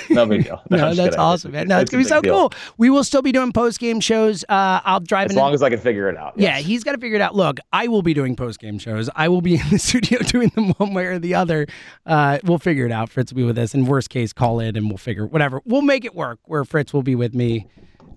No 0.09 0.25
big 0.25 0.43
deal. 0.45 0.59
No, 0.71 0.77
just 0.77 0.97
that's 0.97 1.09
kidding. 1.09 1.19
awesome, 1.19 1.51
man. 1.51 1.67
No, 1.67 1.79
it's, 1.79 1.91
a 1.91 1.93
gonna 1.93 2.03
be 2.03 2.09
so 2.09 2.19
deal. 2.21 2.49
cool. 2.49 2.53
We 2.77 2.89
will 2.89 3.03
still 3.03 3.21
be 3.21 3.31
doing 3.31 3.51
post 3.53 3.79
game 3.79 3.99
shows. 3.99 4.43
Uh, 4.49 4.79
I'll 4.83 4.99
drive 4.99 5.27
As 5.27 5.33
in. 5.33 5.37
long 5.37 5.53
as 5.53 5.61
I 5.61 5.69
can 5.69 5.77
figure 5.79 6.09
it 6.09 6.17
out. 6.17 6.33
Yeah, 6.35 6.57
yes. 6.57 6.65
he's 6.65 6.83
got 6.83 6.93
to 6.93 6.97
figure 6.97 7.15
it 7.17 7.21
out. 7.21 7.35
Look, 7.35 7.59
I 7.71 7.87
will 7.89 8.01
be 8.01 8.13
doing 8.15 8.35
post 8.35 8.59
game 8.59 8.79
shows. 8.79 9.07
I 9.15 9.27
will 9.29 9.41
be 9.41 9.55
in 9.55 9.69
the 9.69 9.77
studio 9.89 10.19
doing 10.19 10.49
them 10.55 10.69
one 10.77 10.93
way 10.95 11.05
or 11.05 11.19
the 11.19 11.35
other. 11.35 11.67
Uh, 12.07 12.39
we'll 12.43 12.57
figure 12.57 12.85
it 12.87 12.91
out. 12.91 13.09
Fritz 13.09 13.31
will 13.31 13.37
be 13.37 13.43
with 13.43 13.57
us. 13.59 13.75
In 13.75 13.85
worst 13.85 14.09
case, 14.09 14.33
call 14.33 14.59
in 14.59 14.75
and 14.75 14.89
we'll 14.89 14.97
figure 14.97 15.27
whatever. 15.27 15.61
We'll 15.65 15.81
make 15.83 16.05
it 16.05 16.15
work. 16.15 16.39
Where 16.45 16.65
Fritz 16.65 16.91
will 16.91 17.03
be 17.03 17.13
with 17.13 17.35
me, 17.35 17.67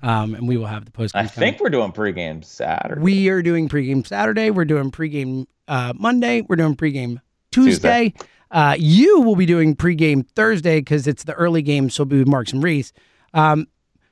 um, 0.06 0.34
and 0.34 0.46
we 0.46 0.56
will 0.56 0.66
have 0.66 0.84
the 0.84 0.92
post 0.92 1.14
game. 1.14 1.24
I 1.24 1.26
think 1.26 1.58
we're 1.58 1.68
doing 1.68 1.90
pregame 1.90 2.44
Saturday. 2.44 3.00
we 3.00 3.28
are 3.28 3.42
doing 3.42 3.68
pregame 3.68 4.06
Saturday. 4.06 4.50
We're 4.50 4.64
doing 4.64 4.92
pregame 4.92 5.46
uh, 5.66 5.92
Monday. 5.96 6.42
We're 6.42 6.56
doing 6.56 6.76
pregame 6.76 7.20
Tuesday. 7.50 8.14
Uh, 8.52 8.76
you 8.78 9.20
will 9.22 9.34
be 9.34 9.46
doing 9.46 9.74
pregame 9.74 10.24
Thursday 10.36 10.78
because 10.78 11.08
it's 11.08 11.24
the 11.24 11.32
early 11.34 11.60
game. 11.60 11.90
So 11.90 12.04
we'll 12.04 12.10
be 12.10 12.18
with 12.20 12.28
Marks 12.28 12.52
and 12.52 12.62
Reese. 12.62 12.92
Um, 13.34 13.66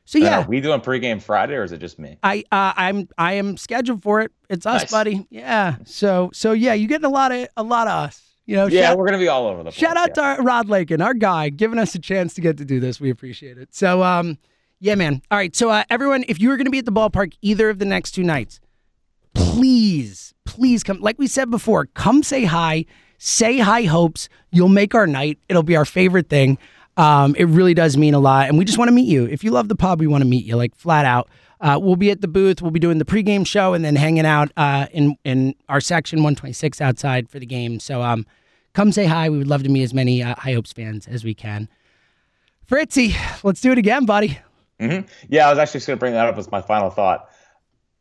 so 0.05 0.19
I 0.19 0.23
don't 0.23 0.31
yeah, 0.31 0.41
know, 0.41 0.49
we 0.49 0.61
doing 0.61 0.81
pregame 0.81 1.23
Friday 1.23 1.55
or 1.55 1.63
is 1.63 1.71
it 1.71 1.79
just 1.79 2.01
me? 2.01 2.19
I 2.25 2.41
uh, 2.51 2.75
I'm 2.77 3.09
I 3.17 3.35
am 3.35 3.57
scheduled 3.57 4.03
for 4.03 4.21
it. 4.21 4.33
It's 4.51 4.67
us, 4.67 4.83
Nice. 4.83 4.91
buddy. 4.91 5.27
Yeah. 5.31 5.77
So 5.85 6.31
so 6.35 6.53
yeah, 6.53 6.75
you 6.75 6.89
getting 6.89 7.07
a 7.07 7.11
lot 7.11 7.31
of 7.31 7.47
a 7.57 7.63
lot 7.63 7.87
of 7.87 7.93
us. 7.93 8.21
You 8.47 8.57
know. 8.57 8.67
Yeah, 8.67 8.89
shout, 8.89 8.99
we're 8.99 9.07
gonna 9.07 9.19
be 9.19 9.29
all 9.29 9.47
over 9.47 9.59
the 9.63 9.71
place. 9.71 9.77
shout 9.77 9.97
out 9.97 10.09
yeah. 10.09 10.15
to 10.15 10.23
our, 10.23 10.43
Rod 10.43 10.69
Lakin, 10.69 11.01
our 11.01 11.15
guy, 11.15 11.49
giving 11.51 11.79
us 11.79 11.95
a 11.95 12.01
chance 12.01 12.35
to 12.35 12.41
get 12.41 12.59
to 12.59 12.65
do 12.65 12.81
this. 12.81 13.01
We 13.01 13.09
appreciate 13.09 13.57
it. 13.57 13.75
So 13.75 14.03
um, 14.03 14.37
yeah, 14.81 14.95
man. 14.95 15.23
All 15.31 15.39
right. 15.39 15.55
So 15.55 15.71
uh, 15.71 15.85
everyone, 15.91 16.25
if 16.29 16.41
you 16.41 16.51
are 16.51 16.57
going 16.57 16.67
to 16.67 16.71
be 16.71 16.79
at 16.79 16.85
the 16.85 16.93
ballpark 16.93 17.35
either 17.43 17.71
of 17.71 17.79
the 17.79 17.85
next 17.85 18.13
two 18.13 18.23
nights, 18.23 18.61
please, 19.35 20.35
please 20.45 20.83
come. 20.83 21.01
Like 21.01 21.19
we 21.19 21.27
said 21.27 21.51
before, 21.51 21.87
come 21.87 22.23
say 22.23 22.45
hi, 22.45 22.85
say 23.19 23.59
hi 23.59 23.85
hopes. 23.85 24.29
You'll 24.51 24.69
make 24.69 24.95
our 24.95 25.07
night. 25.07 25.39
It'll 25.49 25.63
be 25.63 25.77
our 25.77 25.85
favorite 25.85 26.29
thing. 26.29 26.59
Um, 26.97 27.35
it 27.37 27.45
really 27.45 27.75
does 27.75 27.97
mean 27.97 28.15
a 28.15 28.21
lot, 28.21 28.49
and 28.49 28.57
we 28.57 28.65
just 28.65 28.79
want 28.79 28.89
to 28.89 28.93
meet 28.95 29.09
you. 29.09 29.25
If 29.25 29.43
you 29.43 29.51
love 29.51 29.69
the 29.69 29.75
pub, 29.75 29.99
we 29.99 30.07
want 30.07 30.23
to 30.23 30.29
meet 30.29 30.45
you, 30.45 30.57
like 30.57 30.77
flat 30.77 31.05
out. 31.05 31.29
Uh, 31.61 31.79
we'll 31.81 31.97
be 31.97 32.11
at 32.11 32.21
the 32.21 32.29
booth. 32.29 32.63
We'll 32.63 32.71
be 32.71 32.79
doing 32.79 32.99
the 32.99 33.05
pregame 33.05 33.47
show 33.47 33.75
and 33.75 33.85
then 33.85 33.97
hanging 33.97 34.27
out 34.27 34.53
uh, 34.57 34.87
in 34.93 35.17
in 35.25 35.55
our 35.69 35.81
section 35.81 36.19
126 36.19 36.81
outside 36.81 37.29
for 37.29 37.39
the 37.39 37.47
game. 37.47 37.81
So 37.81 38.03
um, 38.03 38.27
come 38.75 38.93
say 38.93 39.07
hi. 39.07 39.29
We 39.29 39.39
would 39.39 39.49
love 39.49 39.63
to 39.63 39.69
meet 39.69 39.83
as 39.83 39.95
many 39.95 40.23
uh, 40.23 40.35
High 40.37 40.53
Hopes 40.53 40.73
fans 40.73 41.09
as 41.09 41.25
we 41.25 41.35
can. 41.35 41.69
Fritzy, 42.67 43.15
let's 43.43 43.61
do 43.61 43.73
it 43.73 43.79
again, 43.79 44.05
buddy. 44.05 44.39
Mm-hmm. 44.81 45.07
Yeah, 45.29 45.47
I 45.47 45.51
was 45.51 45.59
actually 45.59 45.79
just 45.79 45.87
gonna 45.87 45.99
bring 45.99 46.15
that 46.15 46.27
up 46.27 46.37
as 46.37 46.51
my 46.51 46.61
final 46.61 46.91
thought. 46.91 47.29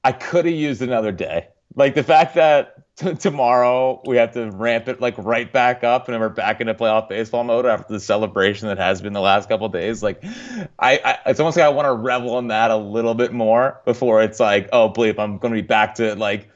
I 0.03 0.11
could 0.11 0.45
have 0.45 0.53
used 0.53 0.81
another 0.81 1.11
day. 1.11 1.47
Like 1.75 1.95
the 1.95 2.03
fact 2.03 2.35
that 2.35 2.75
t- 2.95 3.15
tomorrow 3.15 4.01
we 4.05 4.17
have 4.17 4.33
to 4.33 4.51
ramp 4.51 4.87
it 4.87 5.01
like 5.01 5.15
right 5.17 5.51
back 5.51 5.83
up 5.83 6.07
and 6.07 6.19
we're 6.19 6.29
back 6.29 6.61
into 6.61 6.73
playoff 6.73 7.09
baseball 7.09 7.43
mode 7.43 7.65
after 7.65 7.93
the 7.93 7.99
celebration 7.99 8.67
that 8.67 8.77
has 8.77 9.01
been 9.01 9.13
the 9.13 9.21
last 9.21 9.49
couple 9.49 9.67
days. 9.69 10.03
Like, 10.03 10.23
I, 10.79 10.99
I 11.03 11.17
it's 11.27 11.39
almost 11.39 11.57
like 11.57 11.65
I 11.65 11.69
want 11.69 11.87
to 11.87 11.93
revel 11.93 12.37
in 12.39 12.47
that 12.49 12.69
a 12.71 12.77
little 12.77 13.15
bit 13.15 13.33
more 13.33 13.81
before 13.85 14.21
it's 14.21 14.39
like, 14.39 14.69
oh 14.73 14.91
bleep, 14.91 15.17
I'm 15.19 15.37
gonna 15.37 15.55
be 15.55 15.61
back 15.61 15.95
to 15.95 16.15
like 16.15 16.49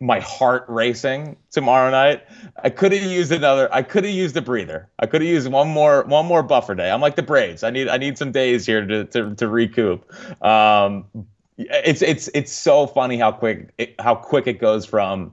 my 0.00 0.20
heart 0.20 0.64
racing 0.68 1.36
tomorrow 1.50 1.90
night. 1.90 2.22
I 2.62 2.70
could 2.70 2.92
have 2.92 3.02
used 3.02 3.32
another. 3.32 3.72
I 3.72 3.82
could 3.82 4.04
have 4.04 4.14
used 4.14 4.36
a 4.36 4.42
breather. 4.42 4.88
I 4.98 5.06
could 5.06 5.22
have 5.22 5.30
used 5.30 5.50
one 5.50 5.68
more 5.68 6.04
one 6.04 6.26
more 6.26 6.42
buffer 6.42 6.74
day. 6.74 6.90
I'm 6.90 7.00
like 7.00 7.16
the 7.16 7.22
Braves. 7.22 7.62
I 7.64 7.70
need 7.70 7.88
I 7.88 7.96
need 7.96 8.16
some 8.16 8.32
days 8.32 8.64
here 8.64 8.86
to 8.86 9.04
to, 9.06 9.34
to 9.34 9.48
recoup. 9.48 10.04
Um, 10.44 11.06
it's 11.56 12.02
it's 12.02 12.28
it's 12.34 12.52
so 12.52 12.86
funny 12.86 13.18
how 13.18 13.32
quick 13.32 13.70
it, 13.78 13.94
how 13.98 14.14
quick 14.14 14.46
it 14.46 14.60
goes 14.60 14.86
from 14.86 15.32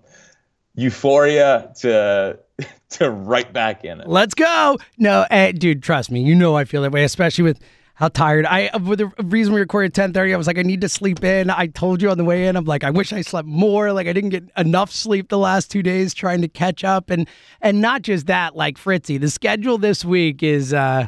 euphoria 0.74 1.72
to 1.80 2.40
to 2.90 3.10
right 3.12 3.52
back 3.54 3.86
in 3.86 4.02
it. 4.02 4.08
Let's 4.08 4.34
go. 4.34 4.78
No, 4.98 5.26
eh, 5.30 5.52
dude, 5.52 5.84
trust 5.84 6.10
me. 6.10 6.22
You 6.22 6.34
know 6.34 6.56
I 6.56 6.66
feel 6.66 6.82
that 6.82 6.92
way, 6.92 7.04
especially 7.04 7.44
with 7.44 7.60
how 7.96 8.10
tired 8.10 8.46
I. 8.46 8.70
With 8.78 9.00
the 9.00 9.08
reason 9.24 9.54
we 9.54 9.60
recorded 9.60 9.94
ten 9.94 10.14
thirty, 10.14 10.34
I 10.34 10.38
was 10.38 10.48
like, 10.48 10.58
I 10.58 10.62
need 10.62 10.82
to 10.82 10.90
sleep 10.90 11.24
in. 11.24 11.50
I 11.50 11.68
told 11.68 12.02
you 12.02 12.10
on 12.10 12.18
the 12.18 12.26
way 12.26 12.48
in, 12.48 12.56
I'm 12.56 12.66
like, 12.66 12.84
I 12.84 12.92
wish 12.92 13.12
I 13.12 13.22
slept 13.22 13.48
more. 13.48 13.92
Like 13.94 14.08
I 14.08 14.14
didn't 14.14 14.30
get 14.32 14.44
enough 14.58 14.92
sleep 14.92 15.30
the 15.30 15.38
last 15.38 15.72
two 15.72 15.82
days 15.82 16.14
trying 16.14 16.42
to 16.42 16.48
catch 16.48 16.84
up, 16.84 17.10
and 17.10 17.28
and 17.62 17.82
not 17.82 18.04
just 18.04 18.28
that. 18.28 18.56
Like 18.56 18.78
Fritzy, 18.78 19.18
the 19.18 19.30
schedule 19.30 19.78
this 19.78 20.06
week 20.06 20.44
is. 20.44 20.74
uh 20.74 21.08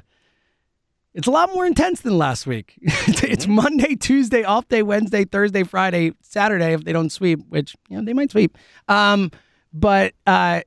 it's 1.14 1.26
a 1.26 1.32
lot 1.32 1.52
more 1.52 1.66
intense 1.66 2.02
than 2.02 2.16
last 2.16 2.46
week. 2.46 2.76
it's 2.82 3.48
Monday, 3.48 3.96
Tuesday, 3.96 4.44
off 4.44 4.68
day, 4.68 4.84
Wednesday, 4.84 5.26
Thursday, 5.26 5.64
Friday, 5.64 6.12
Saturday 6.22 6.74
if 6.74 6.84
they 6.84 6.94
don't 6.94 7.12
sweep, 7.12 7.40
which 7.50 7.76
you 7.90 7.98
know 7.98 8.06
they 8.06 8.14
might 8.14 8.30
sweep. 8.30 8.56
Um, 8.88 9.32
but 9.74 10.14
uh, 10.28 10.62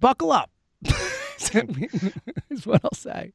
buckle 0.00 0.32
up. 0.32 0.50
is 2.48 2.66
what 2.66 2.80
I'll 2.84 2.94
say. 2.94 3.34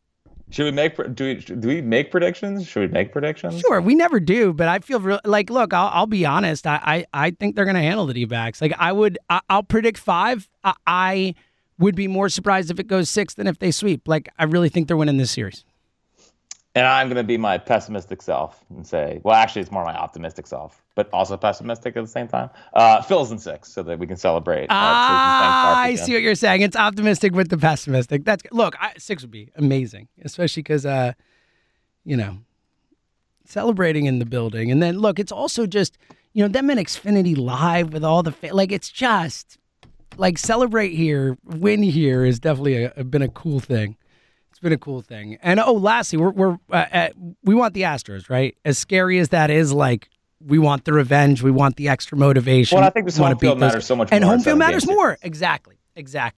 Should 0.52 0.64
we 0.66 0.72
make 0.72 0.96
do 1.16 1.26
we 1.26 1.36
do 1.36 1.68
we 1.68 1.82
make 1.82 2.10
predictions? 2.10 2.68
Should 2.68 2.80
we 2.80 2.88
make 2.88 3.12
predictions? 3.12 3.60
Sure, 3.60 3.82
we 3.82 3.94
never 3.94 4.20
do, 4.20 4.52
but 4.52 4.68
I 4.68 4.80
feel 4.80 5.00
real, 5.00 5.20
like 5.24 5.50
look. 5.50 5.74
I'll, 5.74 5.90
I'll 5.94 6.08
be 6.08 6.26
honest. 6.26 6.66
I, 6.66 7.06
I 7.14 7.28
I 7.28 7.32
think 7.32 7.56
they're 7.56 7.66
going 7.66 7.76
to 7.76 7.82
handle 7.82 8.08
the 8.08 8.14
D-backs. 8.14 8.62
Like 8.62 8.74
I 8.78 8.92
would. 8.92 9.20
I, 9.30 9.42
I'll 9.50 9.64
predict 9.64 10.00
five. 10.00 10.50
I, 10.64 10.74
I 10.88 11.36
would 11.78 11.96
be 11.96 12.08
more 12.08 12.30
surprised 12.30 12.72
if 12.72 12.80
it 12.80 12.88
goes 12.88 13.10
six 13.10 13.36
than 13.36 13.46
if 13.48 13.60
they 13.60 13.72
sweep. 13.72 14.08
Like 14.08 14.28
I 14.40 14.46
really 14.46 14.70
think 14.70 14.88
they're 14.88 14.98
winning 14.98 15.18
this 15.18 15.32
series. 15.32 15.66
And 16.76 16.86
I'm 16.86 17.08
going 17.08 17.18
to 17.18 17.24
be 17.24 17.38
my 17.38 17.58
pessimistic 17.58 18.22
self 18.22 18.64
and 18.70 18.86
say, 18.86 19.20
well, 19.24 19.36
actually, 19.36 19.64
it's 19.64 19.72
more 19.72 19.84
my 19.84 19.96
optimistic 19.96 20.46
self, 20.46 20.84
but 20.94 21.10
also 21.12 21.36
pessimistic 21.36 21.98
at 21.98 22.02
the 22.02 22.08
same 22.08 22.28
time. 22.28 22.50
Uh, 22.74 23.02
Phil's 23.02 23.32
in 23.32 23.40
six 23.40 23.74
so 23.74 23.82
that 23.84 23.98
we 23.98 24.06
can 24.06 24.18
celebrate. 24.18 24.66
uh, 24.66 24.68
Ah, 24.70 25.82
I 25.82 25.86
Church 25.86 25.90
and 25.90 25.98
St. 25.98 26.06
see 26.08 26.14
what 26.14 26.22
you're 26.22 26.36
saying. 26.36 26.62
It's 26.62 26.76
optimistic 26.76 27.34
with 27.34 27.50
the 27.50 27.58
pessimistic. 27.58 28.24
That's 28.24 28.44
look. 28.52 28.76
I, 28.80 28.94
six 28.98 29.24
would 29.24 29.32
be 29.32 29.50
amazing, 29.56 30.10
especially 30.24 30.62
because 30.62 30.86
uh, 30.86 31.14
you 32.06 32.16
know, 32.16 32.38
celebrating 33.46 34.06
in 34.06 34.20
the 34.20 34.26
building, 34.26 34.72
and 34.72 34.82
then 34.82 35.00
look, 35.00 35.18
it's 35.20 35.32
also 35.32 35.66
just 35.66 35.98
you 36.34 36.44
know 36.44 36.48
them 36.50 36.70
in 36.70 36.78
Xfinity 36.78 37.36
Live 37.36 37.94
with 37.94 38.04
all 38.04 38.22
the 38.24 38.32
fa- 38.32 38.54
like. 38.54 38.72
It's 38.72 38.90
just 38.90 39.58
like 40.18 40.38
celebrate 40.38 40.90
here, 40.94 41.38
win 41.44 41.82
here 41.82 42.24
is 42.26 42.40
definitely 42.40 42.84
a, 42.96 43.04
been 43.04 43.22
a 43.24 43.28
cool 43.30 43.60
thing. 43.60 43.96
It's 44.60 44.64
been 44.66 44.74
a 44.74 44.78
cool 44.78 45.02
thing. 45.02 45.38
And 45.42 45.62
oh, 45.62 45.72
lastly, 45.72 46.18
we're 46.20 46.32
we're 46.32 46.58
uh, 46.70 46.86
uh, 46.92 47.10
we 47.46 47.56
want 47.56 47.74
the 47.74 47.84
Astros, 47.84 48.30
right? 48.30 48.58
As 48.66 48.78
scary 48.78 49.18
as 49.18 49.30
that 49.30 49.50
is, 49.50 49.72
like 49.72 50.10
we 50.46 50.60
want 50.60 50.84
the 50.84 50.92
revenge, 50.92 51.42
we 51.42 51.50
want 51.50 51.78
the 51.78 51.88
extra 51.88 52.18
motivation. 52.18 52.78
Well, 52.78 52.86
I 52.86 52.90
think 52.90 53.06
this 53.06 53.16
home 53.16 53.38
field 53.38 53.58
matters 53.58 53.86
so 53.86 53.96
much 53.96 54.10
and 54.12 54.22
more 54.22 54.34
home 54.34 54.42
field 54.42 54.60
matters 54.60 54.86
more. 54.86 55.18
Exactly, 55.22 55.78
exactly. 55.96 56.28